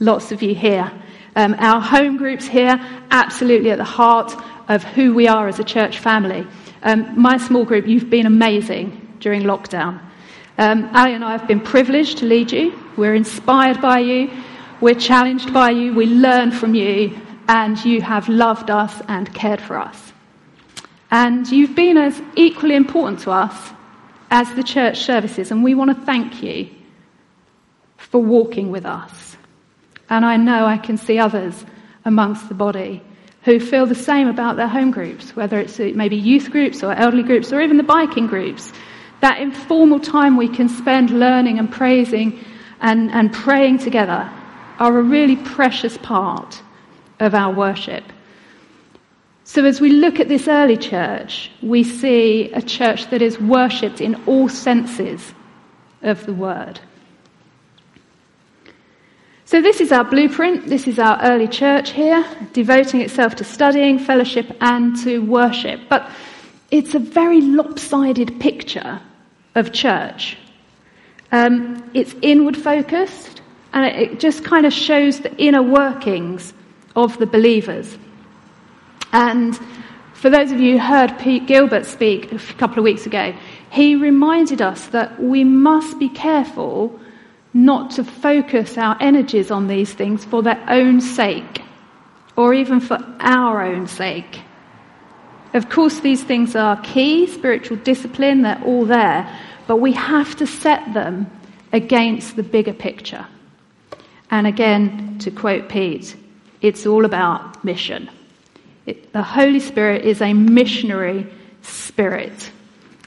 Lots 0.00 0.32
of 0.32 0.42
you 0.42 0.54
here. 0.54 0.90
Um, 1.36 1.54
our 1.58 1.80
home 1.80 2.16
groups 2.16 2.46
here, 2.46 2.80
absolutely 3.10 3.70
at 3.70 3.76
the 3.76 3.84
heart 3.84 4.34
of 4.68 4.82
who 4.82 5.14
we 5.14 5.28
are 5.28 5.46
as 5.46 5.58
a 5.58 5.64
church 5.64 5.98
family. 5.98 6.46
Um, 6.82 7.20
my 7.20 7.36
small 7.36 7.66
group, 7.66 7.86
you've 7.86 8.08
been 8.08 8.24
amazing 8.24 9.16
during 9.20 9.42
lockdown. 9.42 10.00
Um, 10.56 10.88
Ali 10.94 11.12
and 11.12 11.22
I 11.22 11.32
have 11.32 11.46
been 11.46 11.60
privileged 11.60 12.18
to 12.18 12.24
lead 12.24 12.50
you. 12.50 12.78
We're 12.96 13.14
inspired 13.14 13.80
by 13.82 13.98
you. 13.98 14.30
We're 14.80 14.94
challenged 14.94 15.52
by 15.52 15.70
you. 15.70 15.92
We 15.94 16.06
learn 16.06 16.50
from 16.50 16.74
you. 16.74 17.20
And 17.48 17.82
you 17.84 18.00
have 18.00 18.28
loved 18.28 18.70
us 18.70 19.02
and 19.08 19.32
cared 19.34 19.60
for 19.60 19.76
us. 19.76 20.12
And 21.10 21.46
you've 21.48 21.74
been 21.74 21.98
as 21.98 22.22
equally 22.36 22.76
important 22.76 23.20
to 23.20 23.32
us 23.32 23.72
as 24.30 24.50
the 24.54 24.62
church 24.62 25.00
services. 25.00 25.50
And 25.50 25.62
we 25.62 25.74
want 25.74 25.96
to 25.96 26.06
thank 26.06 26.42
you 26.42 26.70
for 27.98 28.22
walking 28.22 28.70
with 28.70 28.86
us. 28.86 29.29
And 30.10 30.26
I 30.26 30.36
know 30.36 30.66
I 30.66 30.76
can 30.76 30.98
see 30.98 31.18
others 31.18 31.64
amongst 32.04 32.48
the 32.48 32.54
body 32.54 33.02
who 33.44 33.58
feel 33.58 33.86
the 33.86 33.94
same 33.94 34.28
about 34.28 34.56
their 34.56 34.68
home 34.68 34.90
groups, 34.90 35.34
whether 35.34 35.58
it's 35.58 35.80
uh, 35.80 35.92
maybe 35.94 36.16
youth 36.16 36.50
groups 36.50 36.82
or 36.82 36.92
elderly 36.92 37.22
groups 37.22 37.52
or 37.52 37.60
even 37.62 37.78
the 37.78 37.82
biking 37.82 38.26
groups 38.26 38.72
that 39.20 39.40
informal 39.40 40.00
time 40.00 40.36
we 40.36 40.48
can 40.48 40.68
spend 40.68 41.10
learning 41.10 41.58
and 41.58 41.70
praising 41.70 42.42
and, 42.80 43.10
and 43.10 43.32
praying 43.32 43.78
together 43.78 44.30
are 44.78 44.98
a 44.98 45.02
really 45.02 45.36
precious 45.36 45.98
part 45.98 46.62
of 47.20 47.34
our 47.34 47.52
worship. 47.52 48.04
So, 49.44 49.64
as 49.64 49.80
we 49.80 49.90
look 49.90 50.20
at 50.20 50.28
this 50.28 50.48
early 50.48 50.76
church, 50.76 51.50
we 51.60 51.84
see 51.84 52.50
a 52.52 52.62
church 52.62 53.10
that 53.10 53.20
is 53.20 53.38
worshipped 53.38 54.00
in 54.00 54.14
all 54.26 54.48
senses 54.48 55.34
of 56.02 56.24
the 56.24 56.32
word. 56.32 56.80
So, 59.50 59.60
this 59.60 59.80
is 59.80 59.90
our 59.90 60.04
blueprint. 60.04 60.68
This 60.68 60.86
is 60.86 61.00
our 61.00 61.20
early 61.22 61.48
church 61.48 61.90
here, 61.90 62.24
devoting 62.52 63.00
itself 63.00 63.34
to 63.34 63.42
studying, 63.42 63.98
fellowship, 63.98 64.56
and 64.60 64.96
to 65.02 65.18
worship. 65.24 65.80
But 65.88 66.08
it's 66.70 66.94
a 66.94 67.00
very 67.00 67.40
lopsided 67.40 68.38
picture 68.38 69.00
of 69.56 69.72
church. 69.72 70.38
Um, 71.32 71.90
it's 71.94 72.14
inward 72.22 72.56
focused 72.56 73.42
and 73.72 73.86
it, 73.86 74.20
just 74.20 74.44
kind 74.44 74.66
of 74.66 74.72
shows 74.72 75.18
the 75.18 75.34
inner 75.36 75.64
workings 75.64 76.54
of 76.94 77.18
the 77.18 77.26
believers. 77.26 77.98
And 79.12 79.58
for 80.14 80.30
those 80.30 80.52
of 80.52 80.60
you 80.60 80.78
who 80.78 80.86
heard 80.86 81.18
Pete 81.18 81.48
Gilbert 81.48 81.86
speak 81.86 82.30
a 82.30 82.38
couple 82.54 82.78
of 82.78 82.84
weeks 82.84 83.04
ago, 83.04 83.34
he 83.70 83.96
reminded 83.96 84.62
us 84.62 84.86
that 84.90 85.20
we 85.20 85.42
must 85.42 85.98
be 85.98 86.08
careful 86.08 87.00
not 87.52 87.90
to 87.92 88.04
focus 88.04 88.78
our 88.78 88.96
energies 89.00 89.50
on 89.50 89.66
these 89.66 89.92
things 89.92 90.24
for 90.24 90.42
their 90.42 90.62
own 90.68 91.00
sake 91.00 91.62
or 92.36 92.54
even 92.54 92.80
for 92.80 92.98
our 93.20 93.62
own 93.62 93.86
sake. 93.86 94.40
Of 95.52 95.68
course, 95.68 96.00
these 96.00 96.22
things 96.22 96.54
are 96.54 96.80
key, 96.82 97.26
spiritual 97.26 97.76
discipline, 97.78 98.42
they're 98.42 98.62
all 98.64 98.84
there, 98.84 99.28
but 99.66 99.76
we 99.76 99.92
have 99.92 100.36
to 100.36 100.46
set 100.46 100.94
them 100.94 101.30
against 101.72 102.36
the 102.36 102.42
bigger 102.42 102.72
picture. 102.72 103.26
And 104.30 104.46
again, 104.46 105.18
to 105.20 105.30
quote 105.30 105.68
Pete, 105.68 106.16
it's 106.60 106.86
all 106.86 107.04
about 107.04 107.64
mission. 107.64 108.08
It, 108.86 109.12
the 109.12 109.22
Holy 109.22 109.60
Spirit 109.60 110.04
is 110.04 110.22
a 110.22 110.32
missionary 110.32 111.26
spirit. 111.62 112.52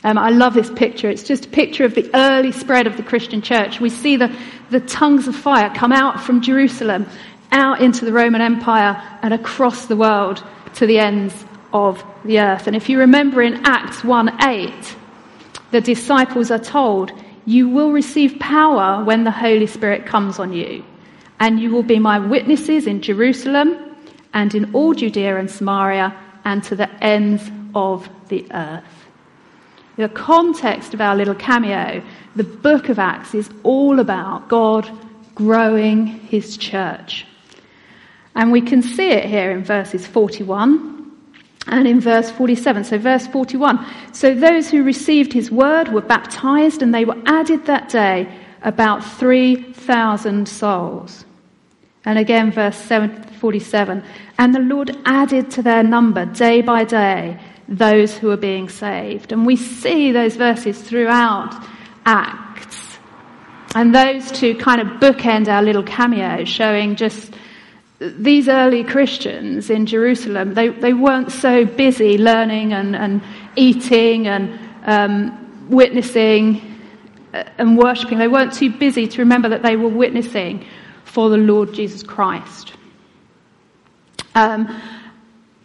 Um, 0.06 0.18
I 0.18 0.30
love 0.30 0.54
this 0.54 0.70
picture. 0.70 1.10
It's 1.10 1.24
just 1.24 1.46
a 1.46 1.50
picture 1.50 1.86
of 1.86 1.96
the 1.96 2.10
early 2.14 2.52
spread 2.52 2.88
of 2.88 2.98
the 2.98 3.04
Christian 3.04 3.42
church. 3.42 3.80
We 3.80 3.90
see 3.90 4.18
the, 4.18 4.36
the 4.70 4.82
tongues 4.82 5.28
of 5.28 5.36
fire 5.36 5.74
come 5.74 5.94
out 5.94 6.22
from 6.22 6.42
Jerusalem, 6.42 7.06
out 7.52 7.82
into 7.82 8.04
the 8.04 8.12
Roman 8.12 8.42
Empire, 8.42 9.02
and 9.22 9.34
across 9.34 9.86
the 9.86 9.96
world 9.96 10.44
to 10.76 10.86
the 10.86 11.00
ends 11.00 11.46
of 11.72 12.04
the 12.26 12.40
earth. 12.40 12.68
And 12.68 12.76
if 12.76 12.90
you 12.90 13.00
remember 13.00 13.42
in 13.42 13.66
Acts 13.66 14.04
1 14.04 14.44
8, 14.44 14.96
the 15.72 15.80
disciples 15.80 16.52
are 16.52 16.60
told, 16.60 17.14
You 17.46 17.70
will 17.70 17.92
receive 17.92 18.40
power 18.40 19.04
when 19.06 19.24
the 19.24 19.32
Holy 19.32 19.68
Spirit 19.68 20.06
comes 20.06 20.38
on 20.38 20.52
you, 20.52 20.84
and 21.40 21.60
you 21.60 21.72
will 21.72 21.84
be 21.84 22.00
my 22.00 22.20
witnesses 22.20 22.88
in 22.88 23.02
Jerusalem 23.02 23.96
and 24.34 24.54
in 24.54 24.74
all 24.74 24.94
Judea 24.94 25.38
and 25.38 25.50
Samaria 25.50 26.16
and 26.44 26.62
to 26.66 26.76
the 26.76 26.90
ends 27.04 27.50
of 27.74 28.10
the 28.28 28.46
earth. 28.52 29.03
The 29.96 30.10
context 30.10 30.94
of 30.94 31.02
our 31.02 31.16
little 31.16 31.36
cameo, 31.36 32.04
the 32.36 32.44
book 32.44 32.90
of 32.90 32.98
Acts, 32.98 33.36
is 33.36 33.50
all 33.64 34.00
about 34.00 34.48
God 34.48 34.90
growing 35.36 36.08
his 36.08 36.58
church. 36.58 37.26
And 38.36 38.52
we 38.52 38.62
can 38.62 38.82
see 38.82 39.10
it 39.10 39.26
here 39.26 39.52
in 39.52 39.64
verses 39.64 40.08
41 40.08 41.12
and 41.68 41.88
in 41.88 42.00
verse 42.00 42.32
47. 42.32 42.84
So, 42.84 42.98
verse 42.98 43.28
41. 43.28 43.86
So, 44.14 44.34
those 44.34 44.70
who 44.70 44.84
received 44.84 45.32
his 45.32 45.52
word 45.52 45.90
were 45.90 46.02
baptized, 46.02 46.82
and 46.82 46.94
they 46.94 47.06
were 47.06 47.22
added 47.26 47.66
that 47.68 47.90
day 47.90 48.28
about 48.64 49.04
3,000 49.04 50.48
souls. 50.48 51.26
And 52.06 52.18
again, 52.18 52.52
verse 52.52 52.82
47. 53.40 54.04
And 54.38 54.56
the 54.56 54.60
Lord 54.60 54.98
added 55.06 55.52
to 55.52 55.62
their 55.62 55.84
number 55.84 56.26
day 56.26 56.62
by 56.62 56.84
day 56.84 57.40
those 57.78 58.18
who 58.18 58.30
are 58.30 58.38
being 58.38 58.70
saved. 58.70 59.32
And 59.32 59.46
we 59.46 59.56
see 59.56 60.12
those 60.12 60.36
verses 60.36 60.82
throughout 60.82 61.68
Acts. 62.06 62.98
And 63.76 63.94
those 63.94 64.32
two 64.32 64.56
kind 64.56 64.82
of 64.82 64.88
bookend 65.00 65.48
our 65.48 65.64
little 65.64 65.84
cameo, 65.84 66.46
showing 66.46 66.96
just 66.96 67.34
these 68.00 68.48
early 68.48 68.84
Christians 68.84 69.70
in 69.70 69.86
Jerusalem, 69.86 70.54
they, 70.54 70.70
they 70.70 70.94
weren't 70.94 71.32
so 71.32 71.66
busy 71.66 72.18
learning 72.18 72.74
and, 72.74 72.96
and 72.96 73.22
eating 73.56 74.28
and 74.28 74.60
um, 74.86 75.70
witnessing 75.70 76.62
uh, 77.34 77.44
and 77.58 77.78
worshipping. 77.78 78.20
They 78.20 78.28
weren't 78.28 78.54
too 78.54 78.70
busy 78.70 79.08
to 79.08 79.22
remember 79.22 79.50
that 79.50 79.64
they 79.64 79.76
were 79.76 79.90
witnessing 79.90 80.66
for 81.06 81.30
the 81.30 81.38
Lord 81.38 81.74
Jesus 81.74 82.04
Christ. 82.04 82.74
Um, 84.36 84.82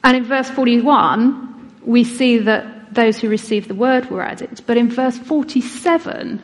and 0.04 0.16
in 0.16 0.24
verse 0.24 0.48
41, 0.50 1.48
we 1.84 2.04
see 2.04 2.38
that 2.38 2.94
those 2.94 3.18
who 3.18 3.28
received 3.28 3.68
the 3.68 3.74
word 3.74 4.10
were 4.10 4.22
added. 4.22 4.62
But 4.66 4.76
in 4.76 4.90
verse 4.90 5.18
47, 5.18 6.42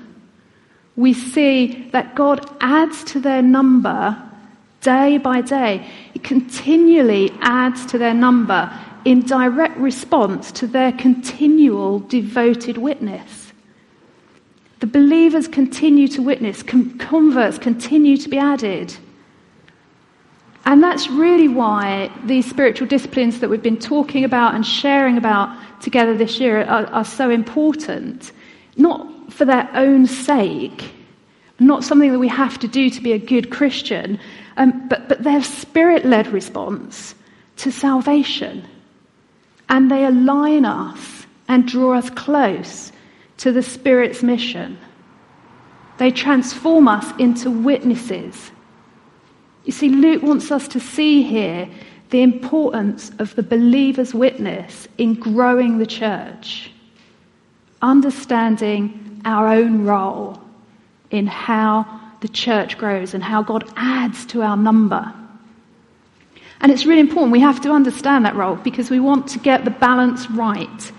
we 0.96 1.12
see 1.12 1.88
that 1.90 2.14
God 2.14 2.48
adds 2.60 3.04
to 3.04 3.20
their 3.20 3.42
number 3.42 4.16
day 4.80 5.18
by 5.18 5.40
day. 5.40 5.88
It 6.14 6.22
continually 6.22 7.32
adds 7.40 7.86
to 7.86 7.98
their 7.98 8.14
number 8.14 8.70
in 9.04 9.20
direct 9.22 9.76
response 9.78 10.52
to 10.52 10.66
their 10.66 10.92
continual 10.92 12.00
devoted 12.00 12.78
witness. 12.78 13.52
The 14.80 14.86
believers 14.86 15.48
continue 15.48 16.08
to 16.08 16.22
witness, 16.22 16.62
converts 16.62 17.58
continue 17.58 18.16
to 18.18 18.28
be 18.28 18.38
added. 18.38 18.94
And 20.66 20.82
that's 20.82 21.08
really 21.08 21.48
why 21.48 22.10
these 22.24 22.48
spiritual 22.48 22.88
disciplines 22.88 23.40
that 23.40 23.50
we've 23.50 23.62
been 23.62 23.78
talking 23.78 24.24
about 24.24 24.54
and 24.54 24.66
sharing 24.66 25.18
about 25.18 25.54
together 25.82 26.16
this 26.16 26.40
year 26.40 26.62
are, 26.62 26.86
are 26.86 27.04
so 27.04 27.30
important. 27.30 28.32
Not 28.76 29.32
for 29.32 29.44
their 29.44 29.68
own 29.74 30.06
sake, 30.06 30.92
not 31.58 31.84
something 31.84 32.12
that 32.12 32.18
we 32.18 32.28
have 32.28 32.58
to 32.60 32.68
do 32.68 32.88
to 32.90 33.00
be 33.00 33.12
a 33.12 33.18
good 33.18 33.50
Christian, 33.50 34.18
um, 34.56 34.88
but, 34.88 35.08
but 35.08 35.22
their 35.22 35.42
spirit 35.42 36.04
led 36.04 36.28
response 36.28 37.14
to 37.56 37.70
salvation. 37.70 38.66
and 39.68 39.90
they 39.90 40.04
align 40.04 40.64
us 40.64 41.26
and 41.48 41.66
draw 41.66 41.94
us 41.94 42.10
close 42.10 42.92
to 43.38 43.52
the 43.52 43.62
Spirit's 43.62 44.22
mission. 44.22 44.78
They 45.98 46.10
transform 46.10 46.88
us 46.88 47.06
into 47.18 47.50
witnesses. 47.50 48.50
You 49.64 49.72
see, 49.72 49.88
Luke 49.88 50.22
wants 50.22 50.50
us 50.50 50.68
to 50.68 50.80
see 50.80 51.22
here 51.22 51.68
the 52.10 52.22
importance 52.22 53.10
of 53.18 53.34
the 53.34 53.42
believer's 53.42 54.14
witness 54.14 54.86
in 54.98 55.14
growing 55.14 55.78
the 55.78 55.86
church, 55.86 56.70
understanding 57.82 59.20
our 59.24 59.48
own 59.48 59.84
role 59.84 60.40
in 61.10 61.26
how 61.26 62.00
the 62.20 62.28
church 62.28 62.78
grows 62.78 63.14
and 63.14 63.22
how 63.22 63.42
God 63.42 63.64
adds 63.76 64.26
to 64.26 64.42
our 64.42 64.56
number. 64.56 65.12
And 66.60 66.70
it's 66.70 66.86
really 66.86 67.00
important. 67.00 67.32
We 67.32 67.40
have 67.40 67.60
to 67.62 67.70
understand 67.70 68.24
that 68.24 68.36
role 68.36 68.56
because 68.56 68.90
we 68.90 69.00
want 69.00 69.26
to 69.28 69.38
get 69.38 69.64
the 69.64 69.70
balance 69.70 70.30
right 70.30 70.92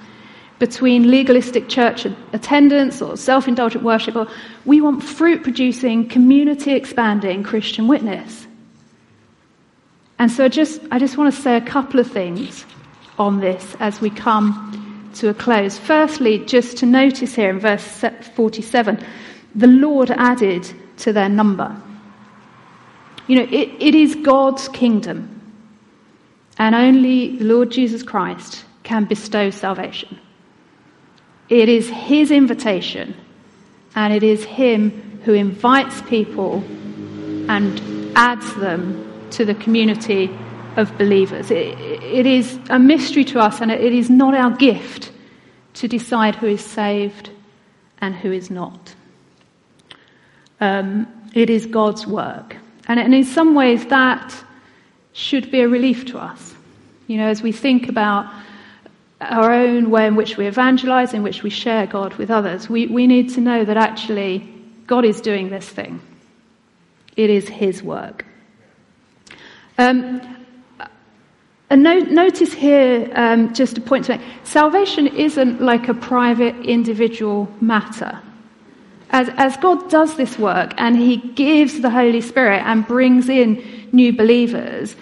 between 0.60 1.10
legalistic 1.10 1.68
church 1.68 2.06
attendance 2.34 3.02
or 3.02 3.18
self 3.18 3.48
indulgent 3.48 3.84
worship. 3.84 4.16
Or 4.16 4.28
we 4.66 4.82
want 4.82 5.04
fruit 5.04 5.44
producing, 5.44 6.08
community 6.08 6.74
expanding 6.74 7.44
Christian 7.44 7.88
witness. 7.88 8.45
And 10.18 10.32
so 10.32 10.48
just, 10.48 10.82
I 10.92 11.00
just 11.00 11.18
want 11.18 11.34
to 11.34 11.42
say 11.42 11.58
a 11.58 11.62
couple 11.62 12.00
of 12.00 12.10
things 12.10 12.66
on 13.18 13.40
this 13.40 13.76
as 13.80 14.00
we 14.02 14.10
come 14.10 15.12
to 15.16 15.30
a 15.30 15.34
close. 15.34 15.78
Firstly, 15.78 16.40
just 16.46 16.78
to 16.78 16.86
notice 16.86 17.36
here 17.36 17.50
in 17.50 17.60
verse 17.60 18.04
47, 18.36 19.04
the 19.56 19.68
Lord 19.68 20.12
added 20.12 20.70
to 20.98 21.14
their 21.14 21.30
number. 21.30 21.76
You 23.28 23.38
know, 23.38 23.44
it, 23.44 23.72
it 23.80 23.96
is 23.96 24.16
God's 24.16 24.68
kingdom, 24.70 25.32
and 26.58 26.76
only 26.76 27.38
the 27.38 27.46
Lord 27.46 27.72
Jesus 27.72 28.04
Christ 28.04 28.64
can 28.84 29.06
bestow 29.06 29.50
salvation. 29.50 30.20
It 31.50 31.70
is 31.70 31.90
His 31.90 32.32
invitation, 32.32 33.16
and 33.96 34.14
it 34.14 34.24
is 34.24 34.44
Him 34.44 35.22
who 35.26 35.34
invites 35.34 36.02
people 36.04 36.64
and 37.50 38.14
adds 38.16 38.54
them 38.56 39.15
to 39.36 39.46
the 39.46 39.56
community 39.56 40.30
of 40.78 40.98
believers. 40.98 41.52
It, 41.52 41.80
it 41.80 42.26
is 42.26 42.60
a 42.70 42.80
mystery 42.80 43.24
to 43.26 43.40
us, 43.40 43.62
and 43.62 43.72
it 43.72 43.94
is 43.94 44.10
not 44.10 44.34
our 44.34 44.52
gift 44.52 45.12
to 45.76 45.88
decide 45.88 46.36
who 46.36 46.48
is 46.48 46.64
saved 46.64 47.30
and 48.00 48.16
who 48.16 48.32
is 48.32 48.50
not. 48.50 48.96
Um, 50.60 51.08
it 51.34 51.50
is 51.50 51.66
God's 51.66 52.08
work. 52.08 52.56
And, 52.88 53.00
and 53.00 53.14
in 53.14 53.24
some 53.24 53.56
ways, 53.56 53.86
that 53.88 54.34
should 55.14 55.52
be 55.52 55.62
a 55.62 55.68
relief 55.68 56.06
to 56.08 56.18
us. 56.18 56.56
You 57.08 57.18
know, 57.18 57.28
as 57.28 57.42
we 57.42 57.52
think 57.52 57.90
about 57.90 58.32
our 59.22 59.52
own 59.52 59.90
way 59.90 60.08
in 60.08 60.16
which 60.16 60.38
we 60.38 60.48
evangelize, 60.48 61.14
in 61.14 61.24
which 61.24 61.44
we 61.44 61.50
share 61.50 61.88
God 61.88 62.14
with 62.16 62.30
others, 62.30 62.70
we, 62.70 62.88
we 62.88 63.08
need 63.08 63.30
to 63.34 63.42
know 63.42 63.66
that 63.66 63.78
actually 63.78 64.48
God 64.88 65.06
is 65.06 65.22
doing 65.22 65.50
this 65.50 65.68
thing. 65.68 66.02
It 67.16 67.30
is 67.30 67.48
His 67.48 67.82
work. 67.82 68.26
Um, 69.78 70.22
and 71.70 71.84
no, 71.84 72.00
notice 72.00 72.54
here, 72.54 73.12
um, 73.16 73.54
just 73.54 73.78
a 73.78 73.82
point 73.82 74.06
to 74.06 74.18
make 74.18 74.28
salvation 74.44 75.08
isn't 75.08 75.62
like 75.62 75.90
a 75.90 75.94
private 75.94 76.56
individual 76.66 77.52
matter. 77.60 78.22
As, 79.10 79.30
as 79.38 79.58
God 79.58 79.90
does 79.90 80.16
this 80.16 80.38
work 80.38 80.74
and 80.78 80.96
He 80.96 81.18
gives 81.18 81.82
the 81.82 81.90
Holy 81.90 82.22
Spirit 82.22 82.62
and 82.66 82.88
brings 82.88 83.30
in 83.30 83.90
new 83.92 84.14
believers, 84.14 84.96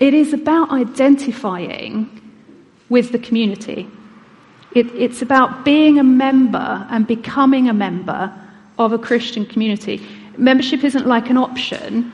it 0.00 0.12
is 0.12 0.32
about 0.32 0.70
identifying 0.70 2.10
with 2.88 3.12
the 3.12 3.18
community. 3.18 3.88
It, 4.74 4.86
it's 4.94 5.22
about 5.22 5.64
being 5.64 5.98
a 5.98 6.04
member 6.04 6.86
and 6.90 7.06
becoming 7.06 7.68
a 7.68 7.72
member 7.72 8.32
of 8.78 8.92
a 8.92 8.98
Christian 8.98 9.46
community. 9.46 10.04
Membership 10.36 10.82
isn't 10.82 11.06
like 11.06 11.30
an 11.30 11.36
option, 11.36 12.12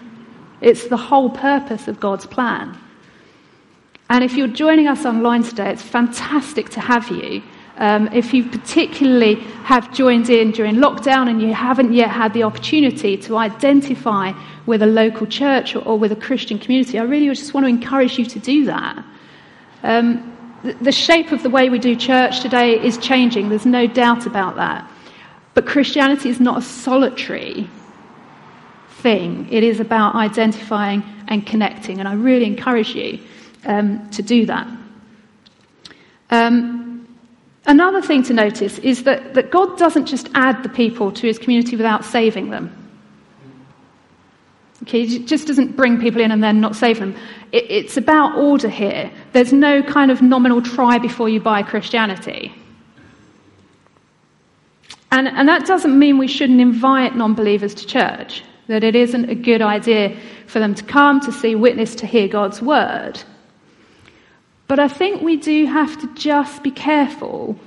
it's 0.61 0.89
the 0.89 0.97
whole 0.97 1.31
purpose 1.31 1.89
of 1.89 2.01
God's 2.01 2.27
plan. 2.27 2.77
And 4.11 4.25
if 4.25 4.35
you're 4.35 4.49
joining 4.49 4.89
us 4.89 5.07
online 5.07 5.43
today, 5.43 5.71
it's 5.71 5.83
fantastic 5.83 6.69
to 6.71 6.81
have 6.81 7.09
you. 7.11 7.43
Um, 7.77 8.09
if 8.13 8.35
you 8.35 8.45
particularly 8.45 9.37
have 9.65 9.95
joined 9.95 10.29
in 10.29 10.51
during 10.51 10.75
lockdown 10.75 11.31
and 11.31 11.41
you 11.41 11.55
haven't 11.55 11.95
yet 11.95 12.11
had 12.11 12.35
the 12.35 12.43
opportunity 12.43 13.17
to 13.19 13.39
identify 13.39 14.33
with 14.67 14.83
a 14.83 14.87
local 14.87 15.27
church 15.27 15.75
or, 15.75 15.83
or 15.85 15.99
with 15.99 16.13
a 16.13 16.17
Christian 16.17 16.59
community, 16.59 16.99
I 16.99 17.05
really 17.05 17.27
just 17.35 17.55
want 17.55 17.65
to 17.65 17.69
encourage 17.69 18.19
you 18.19 18.27
to 18.27 18.39
do 18.39 18.67
that. 18.67 19.03
Um, 19.83 20.37
the, 20.63 20.75
the 20.75 20.93
shape 20.93 21.33
of 21.33 21.43
the 21.43 21.49
way 21.49 21.71
we 21.71 21.79
do 21.79 21.97
church 21.97 22.41
today 22.41 22.79
is 22.79 22.99
changing, 22.99 23.49
there's 23.49 23.65
no 23.65 23.87
doubt 23.87 24.27
about 24.27 24.57
that. 24.57 24.91
But 25.55 25.67
Christianity 25.67 26.29
is 26.29 26.39
not 26.39 26.59
a 26.59 26.63
solitary 26.63 27.69
thing. 29.03 29.49
It 29.51 29.63
is 29.63 29.81
about 29.81 30.15
identifying 30.15 31.03
and 31.29 31.47
connecting, 31.47 31.99
and 31.99 32.09
I 32.09 32.15
really 32.15 32.47
encourage 32.47 32.95
you 32.95 33.19
um, 33.65 34.09
to 34.11 34.23
do 34.23 34.47
that. 34.47 34.67
Um, 36.31 37.07
another 37.67 38.03
thing 38.03 38.23
to 38.25 38.33
notice 38.33 38.79
is 38.79 39.05
that, 39.05 39.35
that 39.35 39.51
God 39.51 39.79
doesn't 39.79 40.07
just 40.07 40.29
add 40.35 40.63
the 40.63 40.69
people 40.69 41.13
to 41.13 41.27
his 41.27 41.39
community 41.39 41.77
without 41.77 42.05
saving 42.05 42.51
them. 42.51 42.77
Okay, 44.83 45.05
he 45.05 45.25
just 45.25 45.47
doesn't 45.47 45.77
bring 45.77 46.01
people 46.01 46.23
in 46.23 46.31
and 46.31 46.43
then 46.43 46.61
not 46.61 46.75
save 46.75 46.99
them. 46.99 47.15
It, 47.53 47.71
it's 47.71 47.97
about 47.97 48.37
order 48.37 48.69
here. 48.69 49.11
There's 49.33 49.53
no 49.53 49.83
kind 49.83 50.11
of 50.11 50.23
nominal 50.23 50.63
try 50.63 50.99
before 50.99 51.29
you 51.29 51.41
buy 51.41 51.63
Christianity. 51.63 52.55
And, 55.13 55.29
and 55.29 55.49
that 55.49 55.67
doesn't 55.67 55.99
mean 55.99 56.19
we 56.19 56.29
shouldn't 56.29 56.61
invite 56.61 57.17
non 57.17 57.35
believers 57.35 57.75
to 57.75 57.87
church 57.87 58.45
that 58.71 58.85
it 58.85 58.95
isn't 58.95 59.29
a 59.29 59.35
good 59.35 59.61
idea 59.61 60.17
for 60.47 60.61
them 60.61 60.77
to 60.77 60.85
come 60.85 61.21
to 61.21 61.33
see 61.33 61.57
witness 61.57 61.97
to 61.97 62.07
hear 62.07 62.29
God's 62.29 62.63
word. 62.63 63.21
But 64.69 64.79
I 64.79 64.87
think 64.87 65.23
we 65.23 65.37
do 65.37 65.67
have 65.67 66.01
to 66.01 66.15
just 66.15 66.63
be 66.63 66.71
careful 66.71 67.59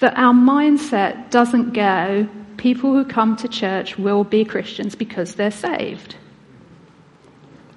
that 0.00 0.18
our 0.18 0.34
mindset 0.34 1.30
doesn't 1.30 1.72
go, 1.72 2.28
people 2.56 2.92
who 2.92 3.04
come 3.04 3.36
to 3.36 3.46
church 3.46 3.96
will 3.96 4.24
be 4.24 4.44
Christians 4.44 4.96
because 4.96 5.36
they're 5.36 5.52
saved. 5.52 6.16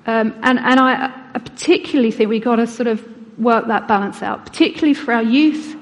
Um, 0.08 0.34
and, 0.42 0.58
and 0.58 0.80
I, 0.80 1.14
I 1.36 1.38
particularly 1.38 2.10
think 2.10 2.32
we've 2.32 2.44
got 2.44 2.56
to 2.56 2.66
sort 2.66 2.88
of 2.88 3.08
work 3.38 3.68
that 3.68 3.88
balance 3.88 4.24
out, 4.24 4.48
particularly 4.48 4.96
for 4.96 5.14
our 5.14 5.22
youth. 5.22 5.76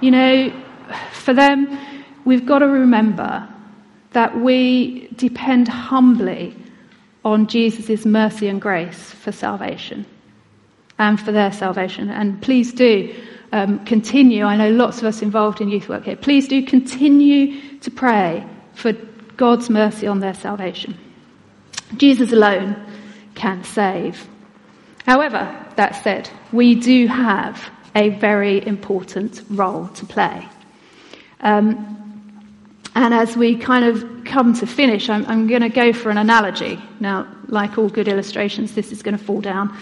You 0.00 0.12
know, 0.12 0.62
for 1.12 1.34
them, 1.34 1.76
we've 2.24 2.46
got 2.46 2.60
to 2.60 2.68
remember 2.68 3.48
that 4.12 4.40
we 4.40 5.08
depend 5.16 5.68
humbly 5.68 6.56
on 7.24 7.46
Jesus' 7.46 8.04
mercy 8.04 8.48
and 8.48 8.60
grace 8.60 8.98
for 9.12 9.32
salvation 9.32 10.06
and 10.98 11.20
for 11.20 11.32
their 11.32 11.52
salvation. 11.52 12.10
And 12.10 12.40
please 12.42 12.72
do 12.72 13.14
um, 13.52 13.84
continue. 13.84 14.44
I 14.44 14.56
know 14.56 14.70
lots 14.70 14.98
of 14.98 15.04
us 15.04 15.22
involved 15.22 15.60
in 15.60 15.68
youth 15.68 15.88
work 15.88 16.04
here. 16.04 16.16
Please 16.16 16.48
do 16.48 16.64
continue 16.64 17.78
to 17.80 17.90
pray 17.90 18.46
for 18.74 18.92
God's 19.36 19.70
mercy 19.70 20.06
on 20.06 20.20
their 20.20 20.34
salvation. 20.34 20.96
Jesus 21.96 22.32
alone 22.32 22.76
can 23.34 23.64
save. 23.64 24.28
However, 25.06 25.66
that 25.76 26.02
said, 26.02 26.30
we 26.52 26.74
do 26.74 27.06
have 27.06 27.70
a 27.94 28.10
very 28.10 28.64
important 28.66 29.42
role 29.50 29.88
to 29.88 30.06
play. 30.06 30.48
Um, 31.40 31.99
and 32.94 33.14
as 33.14 33.36
we 33.36 33.56
kind 33.56 33.84
of 33.84 34.24
come 34.24 34.52
to 34.54 34.66
finish, 34.66 35.08
I'm, 35.08 35.24
I'm 35.26 35.46
going 35.46 35.62
to 35.62 35.68
go 35.68 35.92
for 35.92 36.10
an 36.10 36.18
analogy. 36.18 36.78
Now, 36.98 37.26
like 37.46 37.78
all 37.78 37.88
good 37.88 38.08
illustrations, 38.08 38.74
this 38.74 38.92
is 38.92 39.02
going 39.02 39.16
to 39.16 39.22
fall 39.22 39.40
down, 39.40 39.76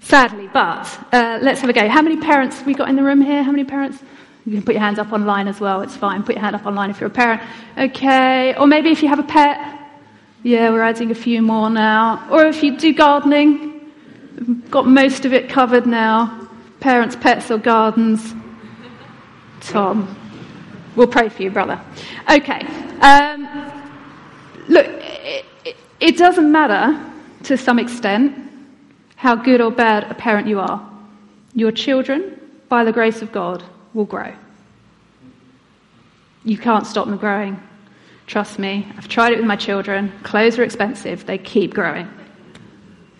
sadly, 0.00 0.48
but 0.52 0.86
uh, 1.12 1.38
let's 1.42 1.60
have 1.60 1.70
a 1.70 1.72
go. 1.72 1.88
How 1.88 2.02
many 2.02 2.16
parents 2.16 2.58
have 2.58 2.66
we 2.66 2.74
got 2.74 2.88
in 2.88 2.96
the 2.96 3.02
room 3.02 3.20
here? 3.20 3.42
How 3.42 3.50
many 3.50 3.64
parents? 3.64 4.02
You 4.44 4.52
can 4.54 4.62
put 4.62 4.74
your 4.74 4.82
hands 4.82 4.98
up 4.98 5.12
online 5.12 5.46
as 5.46 5.60
well, 5.60 5.82
it's 5.82 5.96
fine. 5.96 6.22
Put 6.22 6.34
your 6.34 6.42
hand 6.42 6.56
up 6.56 6.66
online 6.66 6.90
if 6.90 7.00
you're 7.00 7.10
a 7.10 7.12
parent. 7.12 7.42
Okay, 7.78 8.54
or 8.56 8.66
maybe 8.66 8.90
if 8.90 9.02
you 9.02 9.08
have 9.08 9.20
a 9.20 9.24
pet. 9.24 9.78
Yeah, 10.42 10.70
we're 10.70 10.82
adding 10.82 11.12
a 11.12 11.14
few 11.14 11.40
more 11.40 11.70
now. 11.70 12.28
Or 12.28 12.46
if 12.46 12.64
you 12.64 12.76
do 12.76 12.92
gardening, 12.92 13.92
got 14.70 14.88
most 14.88 15.24
of 15.24 15.32
it 15.32 15.48
covered 15.48 15.86
now. 15.86 16.48
Parents, 16.80 17.14
pets, 17.14 17.52
or 17.52 17.58
gardens. 17.58 18.34
Tom. 19.60 20.16
We'll 20.94 21.06
pray 21.06 21.28
for 21.28 21.42
you, 21.42 21.50
brother. 21.50 21.80
Okay. 22.30 22.60
Um, 23.00 23.48
look, 24.68 24.86
it, 24.86 25.44
it, 25.64 25.76
it 26.00 26.16
doesn't 26.18 26.50
matter 26.50 27.12
to 27.44 27.56
some 27.56 27.78
extent 27.78 28.50
how 29.16 29.34
good 29.34 29.60
or 29.60 29.70
bad 29.70 30.10
a 30.10 30.14
parent 30.14 30.46
you 30.46 30.60
are. 30.60 30.88
Your 31.54 31.72
children, 31.72 32.38
by 32.68 32.84
the 32.84 32.92
grace 32.92 33.22
of 33.22 33.32
God, 33.32 33.64
will 33.94 34.04
grow. 34.04 34.34
You 36.44 36.58
can't 36.58 36.86
stop 36.86 37.06
them 37.06 37.16
growing. 37.16 37.60
Trust 38.26 38.58
me, 38.58 38.86
I've 38.96 39.08
tried 39.08 39.32
it 39.32 39.36
with 39.36 39.46
my 39.46 39.56
children. 39.56 40.12
Clothes 40.22 40.58
are 40.58 40.62
expensive, 40.62 41.24
they 41.26 41.38
keep 41.38 41.74
growing. 41.74 42.08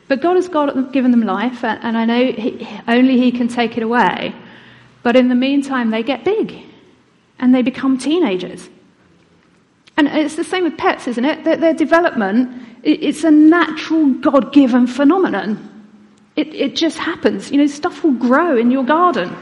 But 0.09 0.21
God 0.21 0.37
has 0.37 0.49
got, 0.49 0.93
given 0.93 1.11
them 1.11 1.23
life, 1.23 1.65
and 1.65 1.97
I 1.97 2.05
know 2.05 2.33
he, 2.33 2.69
only 2.87 3.19
He 3.19 3.33
can 3.33 3.49
take 3.49 3.77
it 3.77 3.83
away. 3.83 4.35
But 5.03 5.17
in 5.17 5.29
the 5.29 5.35
meantime, 5.35 5.91
they 5.91 6.03
get 6.03 6.25
big 6.25 6.72
and 7.43 7.55
they 7.55 7.61
become 7.61 7.99
teenagers. 7.99 8.71
And 9.99 10.09
it's 10.09 10.37
the 10.37 10.45
same 10.45 10.65
with 10.65 10.79
pets, 10.79 11.07
isn't 11.09 11.25
it? 11.25 11.45
Their, 11.45 11.57
their 11.57 11.75
development, 11.75 12.63
it's 12.83 13.25
a 13.25 13.31
natural 13.31 14.15
God 14.15 14.55
given 14.55 14.87
phenomenon. 14.87 15.69
It, 16.37 16.55
it 16.55 16.77
just 16.77 16.97
happens. 16.97 17.51
You 17.51 17.59
know, 17.59 17.67
stuff 17.67 18.03
will 18.03 18.15
grow 18.15 18.57
in 18.57 18.71
your 18.71 18.85
garden. 18.85 19.37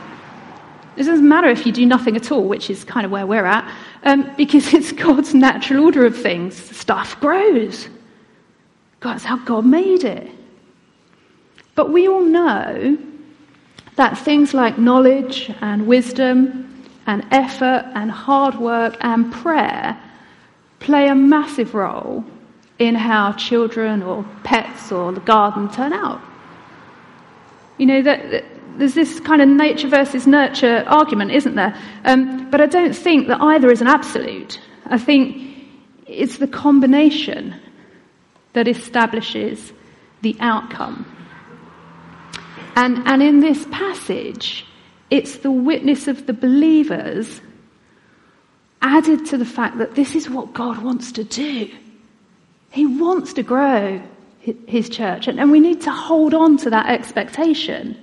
It 0.97 1.05
doesn't 1.05 1.29
matter 1.29 1.49
if 1.49 1.65
you 1.65 1.73
do 1.73 1.87
nothing 1.87 2.17
at 2.17 2.33
all, 2.33 2.49
which 2.49 2.69
is 2.69 2.83
kind 2.83 3.07
of 3.07 3.13
where 3.13 3.27
we're 3.27 3.47
at, 3.47 3.73
um, 4.03 4.29
because 4.37 4.75
it's 4.75 4.91
God's 4.91 5.35
natural 5.35 5.85
order 5.85 6.05
of 6.05 6.17
things. 6.17 6.57
Stuff 6.77 7.21
grows. 7.21 7.89
That's 9.01 9.25
how 9.25 9.37
God 9.37 9.65
made 9.65 10.05
it. 10.05 10.29
But 11.75 11.93
we 11.93 12.09
all 12.09 12.25
know 12.25 12.99
that 13.97 14.19
things 14.19 14.53
like 14.53 14.79
knowledge 14.79 15.53
and 15.61 15.87
wisdom 15.87 16.70
and 17.07 17.27
effort 17.31 17.91
and 17.95 18.11
hard 18.11 18.57
work 18.57 18.97
and 19.01 19.33
prayer 19.33 20.01
play 20.79 21.09
a 21.09 21.15
massive 21.15 21.75
role 21.75 22.25
in 22.79 22.95
how 22.95 23.33
children 23.33 24.03
or 24.03 24.25
pets 24.43 24.91
or 24.91 25.13
the 25.13 25.21
garden 25.21 25.71
turn 25.71 25.93
out. 25.93 26.21
You 27.79 27.87
know, 27.87 28.03
that, 28.03 28.45
there's 28.77 28.95
this 28.95 29.21
kind 29.21 29.43
of 29.43 29.49
nature 29.49 29.89
versus 29.89 30.27
nurture 30.27 30.85
argument, 30.87 31.31
isn't 31.33 31.55
there? 31.55 31.77
Um, 32.05 32.51
but 32.51 32.61
I 32.61 32.67
don't 32.67 32.95
think 32.95 33.29
that 33.29 33.41
either 33.41 33.71
is 33.71 33.81
an 33.81 33.87
absolute. 33.87 34.61
I 34.87 34.99
think 34.99 35.51
it's 36.07 36.39
the 36.39 36.49
combination 36.49 37.55
that 38.55 38.67
establishes 38.67 39.73
the 40.23 40.37
outcome. 40.41 41.07
And, 42.77 43.07
and 43.07 43.23
in 43.23 43.41
this 43.41 43.67
passage, 43.71 44.67
it's 45.11 45.39
the 45.39 45.51
witness 45.51 46.09
of 46.09 46.27
the 46.27 46.33
believers 46.33 47.41
added 48.83 49.27
to 49.27 49.37
the 49.37 49.45
fact 49.45 49.79
that 49.79 49.95
this 49.95 50.15
is 50.15 50.31
what 50.31 50.55
God 50.55 50.83
wants 50.83 51.13
to 51.13 51.25
do. 51.25 51.71
He 52.71 52.87
wants 52.87 53.33
to 53.35 53.43
grow 53.43 54.01
his 54.41 54.89
church, 54.89 55.29
and, 55.29 55.53
we 55.53 55.61
need 55.61 55.83
to 55.83 55.91
hold 55.91 56.33
on 56.33 56.57
to 56.59 56.71
that 56.71 56.87
expectation. 56.87 58.01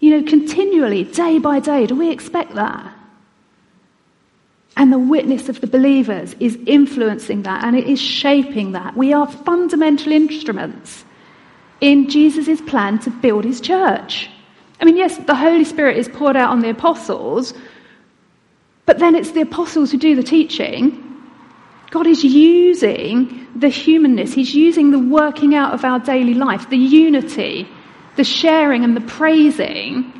You 0.00 0.18
know, 0.18 0.28
continually, 0.28 1.04
day 1.04 1.38
by 1.38 1.60
day, 1.60 1.86
do 1.86 1.94
we 1.94 2.10
expect 2.10 2.54
that? 2.54 2.92
And 4.76 4.92
the 4.92 4.98
witness 4.98 5.48
of 5.48 5.60
the 5.60 5.66
believers 5.66 6.34
is 6.38 6.56
influencing 6.66 7.42
that 7.42 7.64
and 7.64 7.76
it 7.76 7.88
is 7.88 8.00
shaping 8.00 8.72
that. 8.72 8.96
We 8.96 9.12
are 9.12 9.26
fundamental 9.26 10.12
instruments 10.12 11.04
in 11.80 12.08
Jesus' 12.08 12.60
plan 12.60 13.00
to 13.00 13.10
build 13.10 13.44
his 13.44 13.60
church. 13.60 14.30
I 14.80 14.84
mean, 14.84 14.96
yes, 14.96 15.16
the 15.18 15.34
Holy 15.34 15.64
Spirit 15.64 15.96
is 15.96 16.08
poured 16.08 16.36
out 16.36 16.50
on 16.50 16.60
the 16.60 16.70
apostles, 16.70 17.52
but 18.86 18.98
then 18.98 19.14
it's 19.14 19.32
the 19.32 19.40
apostles 19.40 19.90
who 19.90 19.98
do 19.98 20.14
the 20.14 20.22
teaching. 20.22 21.04
God 21.90 22.06
is 22.06 22.22
using 22.22 23.46
the 23.56 23.68
humanness, 23.68 24.34
He's 24.34 24.54
using 24.54 24.90
the 24.90 24.98
working 24.98 25.54
out 25.54 25.74
of 25.74 25.84
our 25.84 25.98
daily 25.98 26.34
life, 26.34 26.68
the 26.70 26.76
unity, 26.76 27.68
the 28.16 28.24
sharing 28.24 28.84
and 28.84 28.96
the 28.96 29.00
praising. 29.00 30.12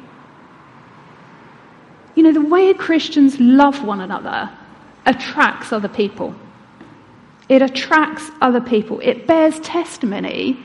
You 2.15 2.25
know, 2.25 2.33
the 2.33 2.41
way 2.41 2.75
Christians 2.75 3.39
love 3.39 3.85
one 3.85 4.01
another 4.01 4.51
attracts 5.07 5.73
other 5.73 5.89
people. 5.89 6.35
It 7.49 7.63
attracts 7.63 8.31
other 8.41 8.61
people. 8.61 9.01
It 9.01 9.27
bears 9.27 9.59
testimony 9.61 10.59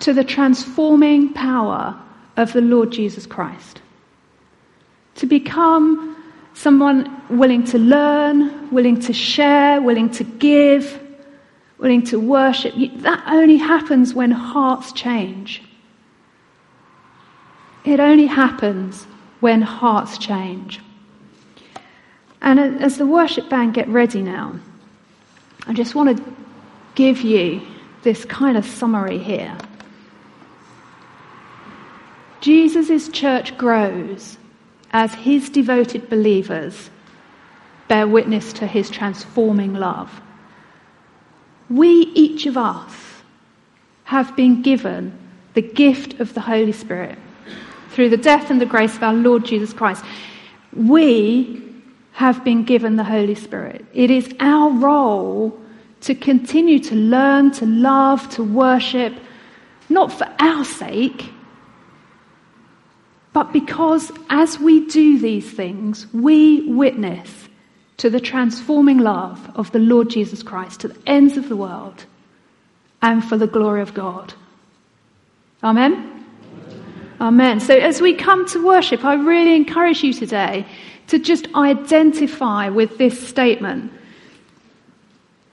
to 0.00 0.12
the 0.12 0.24
transforming 0.24 1.32
power 1.34 2.00
of 2.38 2.52
the 2.52 2.60
Lord 2.60 2.92
Jesus 2.92 3.26
Christ. 3.26 3.82
To 5.16 5.26
become 5.26 6.16
someone 6.54 7.20
willing 7.28 7.64
to 7.64 7.78
learn, 7.78 8.70
willing 8.70 8.98
to 9.00 9.12
share, 9.12 9.82
willing 9.82 10.08
to 10.10 10.24
give, 10.24 11.00
willing 11.78 12.04
to 12.04 12.18
worship, 12.18 12.74
that 13.02 13.22
only 13.26 13.56
happens 13.56 14.14
when 14.14 14.30
hearts 14.30 14.92
change. 14.92 15.62
It 17.84 17.98
only 17.98 18.26
happens 18.26 19.04
when 19.40 19.60
hearts 19.60 20.16
change. 20.16 20.80
And 22.40 22.60
as 22.60 22.98
the 22.98 23.06
worship 23.06 23.48
band 23.48 23.74
get 23.74 23.88
ready 23.88 24.22
now, 24.22 24.54
I 25.66 25.72
just 25.72 25.96
want 25.96 26.16
to 26.16 26.36
give 26.94 27.20
you 27.22 27.60
this 28.02 28.24
kind 28.24 28.56
of 28.56 28.64
summary 28.64 29.18
here. 29.18 29.56
Jesus' 32.40 33.08
church 33.08 33.56
grows 33.58 34.38
as 34.92 35.12
his 35.14 35.50
devoted 35.50 36.08
believers 36.08 36.90
bear 37.88 38.06
witness 38.06 38.52
to 38.54 38.66
his 38.66 38.90
transforming 38.90 39.74
love. 39.74 40.20
We, 41.70 41.88
each 42.14 42.46
of 42.46 42.56
us, 42.56 42.94
have 44.04 44.34
been 44.36 44.62
given 44.62 45.18
the 45.54 45.62
gift 45.62 46.20
of 46.20 46.34
the 46.34 46.40
Holy 46.40 46.72
Spirit 46.72 47.18
through 47.90 48.10
the 48.10 48.16
death 48.16 48.50
and 48.50 48.60
the 48.60 48.66
grace 48.66 48.96
of 48.96 49.02
our 49.02 49.14
Lord 49.14 49.44
Jesus 49.44 49.72
Christ. 49.72 50.04
We 50.72 51.62
have 52.12 52.44
been 52.44 52.64
given 52.64 52.96
the 52.96 53.04
Holy 53.04 53.34
Spirit. 53.34 53.84
It 53.92 54.10
is 54.10 54.34
our 54.40 54.70
role 54.70 55.58
to 56.02 56.14
continue 56.14 56.78
to 56.78 56.94
learn, 56.94 57.50
to 57.52 57.66
love, 57.66 58.28
to 58.30 58.42
worship, 58.42 59.14
not 59.88 60.12
for 60.12 60.28
our 60.38 60.64
sake, 60.64 61.32
but 63.38 63.52
because 63.52 64.10
as 64.30 64.58
we 64.58 64.84
do 64.88 65.16
these 65.16 65.48
things, 65.48 66.12
we 66.12 66.62
witness 66.72 67.48
to 67.98 68.10
the 68.10 68.18
transforming 68.18 68.98
love 68.98 69.52
of 69.54 69.70
the 69.70 69.78
Lord 69.78 70.10
Jesus 70.10 70.42
Christ 70.42 70.80
to 70.80 70.88
the 70.88 70.98
ends 71.06 71.36
of 71.36 71.48
the 71.48 71.54
world 71.54 72.04
and 73.00 73.24
for 73.24 73.36
the 73.36 73.46
glory 73.46 73.80
of 73.80 73.94
God. 73.94 74.34
Amen? 75.62 76.26
Amen. 77.20 77.60
So 77.60 77.76
as 77.78 78.00
we 78.00 78.12
come 78.12 78.44
to 78.48 78.66
worship, 78.66 79.04
I 79.04 79.14
really 79.14 79.54
encourage 79.54 80.02
you 80.02 80.12
today 80.12 80.66
to 81.06 81.20
just 81.20 81.46
identify 81.54 82.70
with 82.70 82.98
this 82.98 83.24
statement. 83.28 83.92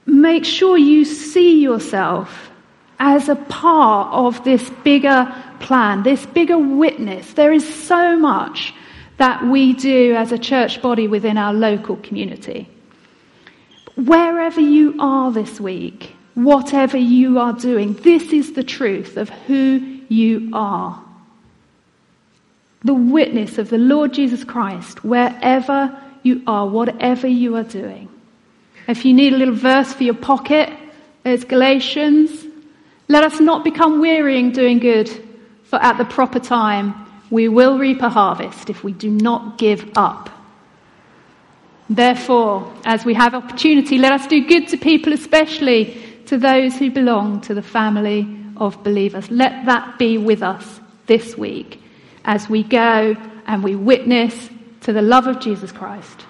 Make 0.06 0.44
sure 0.44 0.76
you 0.76 1.04
see 1.04 1.62
yourself 1.62 2.50
as 2.98 3.28
a 3.28 3.36
part 3.36 4.12
of 4.12 4.42
this 4.42 4.70
bigger 4.82 5.32
plan, 5.60 6.02
this 6.02 6.24
bigger 6.26 6.58
witness. 6.58 7.32
There 7.34 7.52
is 7.52 7.66
so 7.86 8.16
much 8.16 8.74
that 9.18 9.44
we 9.44 9.72
do 9.72 10.14
as 10.14 10.32
a 10.32 10.38
church 10.38 10.82
body 10.82 11.08
within 11.08 11.38
our 11.38 11.54
local 11.54 11.96
community. 11.96 12.68
Wherever 13.96 14.60
you 14.60 14.96
are 14.98 15.32
this 15.32 15.58
week, 15.58 16.14
whatever 16.34 16.98
you 16.98 17.38
are 17.38 17.54
doing, 17.54 17.94
this 17.94 18.32
is 18.32 18.52
the 18.52 18.64
truth 18.64 19.16
of 19.16 19.30
who 19.30 20.00
you 20.08 20.50
are. 20.52 21.02
The 22.84 22.94
witness 22.94 23.58
of 23.58 23.70
the 23.70 23.78
Lord 23.78 24.12
Jesus 24.12 24.44
Christ, 24.44 25.02
wherever 25.02 26.00
you 26.22 26.42
are, 26.46 26.68
whatever 26.68 27.26
you 27.26 27.56
are 27.56 27.64
doing. 27.64 28.08
If 28.86 29.04
you 29.04 29.14
need 29.14 29.32
a 29.32 29.36
little 29.36 29.54
verse 29.54 29.92
for 29.92 30.04
your 30.04 30.14
pocket, 30.14 30.70
there's 31.24 31.44
Galatians. 31.44 32.44
Let 33.08 33.24
us 33.24 33.40
not 33.40 33.64
become 33.64 34.00
weary 34.00 34.38
in 34.38 34.52
doing 34.52 34.78
good, 34.78 35.10
for 35.68 35.76
at 35.82 35.98
the 35.98 36.04
proper 36.04 36.38
time 36.38 36.94
we 37.30 37.48
will 37.48 37.78
reap 37.78 38.02
a 38.02 38.08
harvest 38.08 38.70
if 38.70 38.84
we 38.84 38.92
do 38.92 39.10
not 39.10 39.58
give 39.58 39.90
up. 39.96 40.30
Therefore, 41.88 42.72
as 42.84 43.04
we 43.04 43.14
have 43.14 43.34
opportunity, 43.34 43.98
let 43.98 44.12
us 44.12 44.26
do 44.26 44.46
good 44.46 44.68
to 44.68 44.76
people, 44.76 45.12
especially 45.12 46.02
to 46.26 46.36
those 46.36 46.76
who 46.76 46.90
belong 46.90 47.40
to 47.42 47.54
the 47.54 47.62
family 47.62 48.28
of 48.56 48.82
believers. 48.82 49.30
Let 49.30 49.66
that 49.66 49.98
be 49.98 50.18
with 50.18 50.42
us 50.42 50.80
this 51.06 51.36
week 51.36 51.80
as 52.24 52.48
we 52.48 52.62
go 52.64 53.16
and 53.46 53.62
we 53.62 53.76
witness 53.76 54.50
to 54.82 54.92
the 54.92 55.02
love 55.02 55.26
of 55.26 55.40
Jesus 55.40 55.70
Christ 55.70 56.26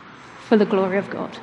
for 0.48 0.56
the 0.56 0.66
glory 0.66 0.98
of 0.98 1.08
God. 1.08 1.38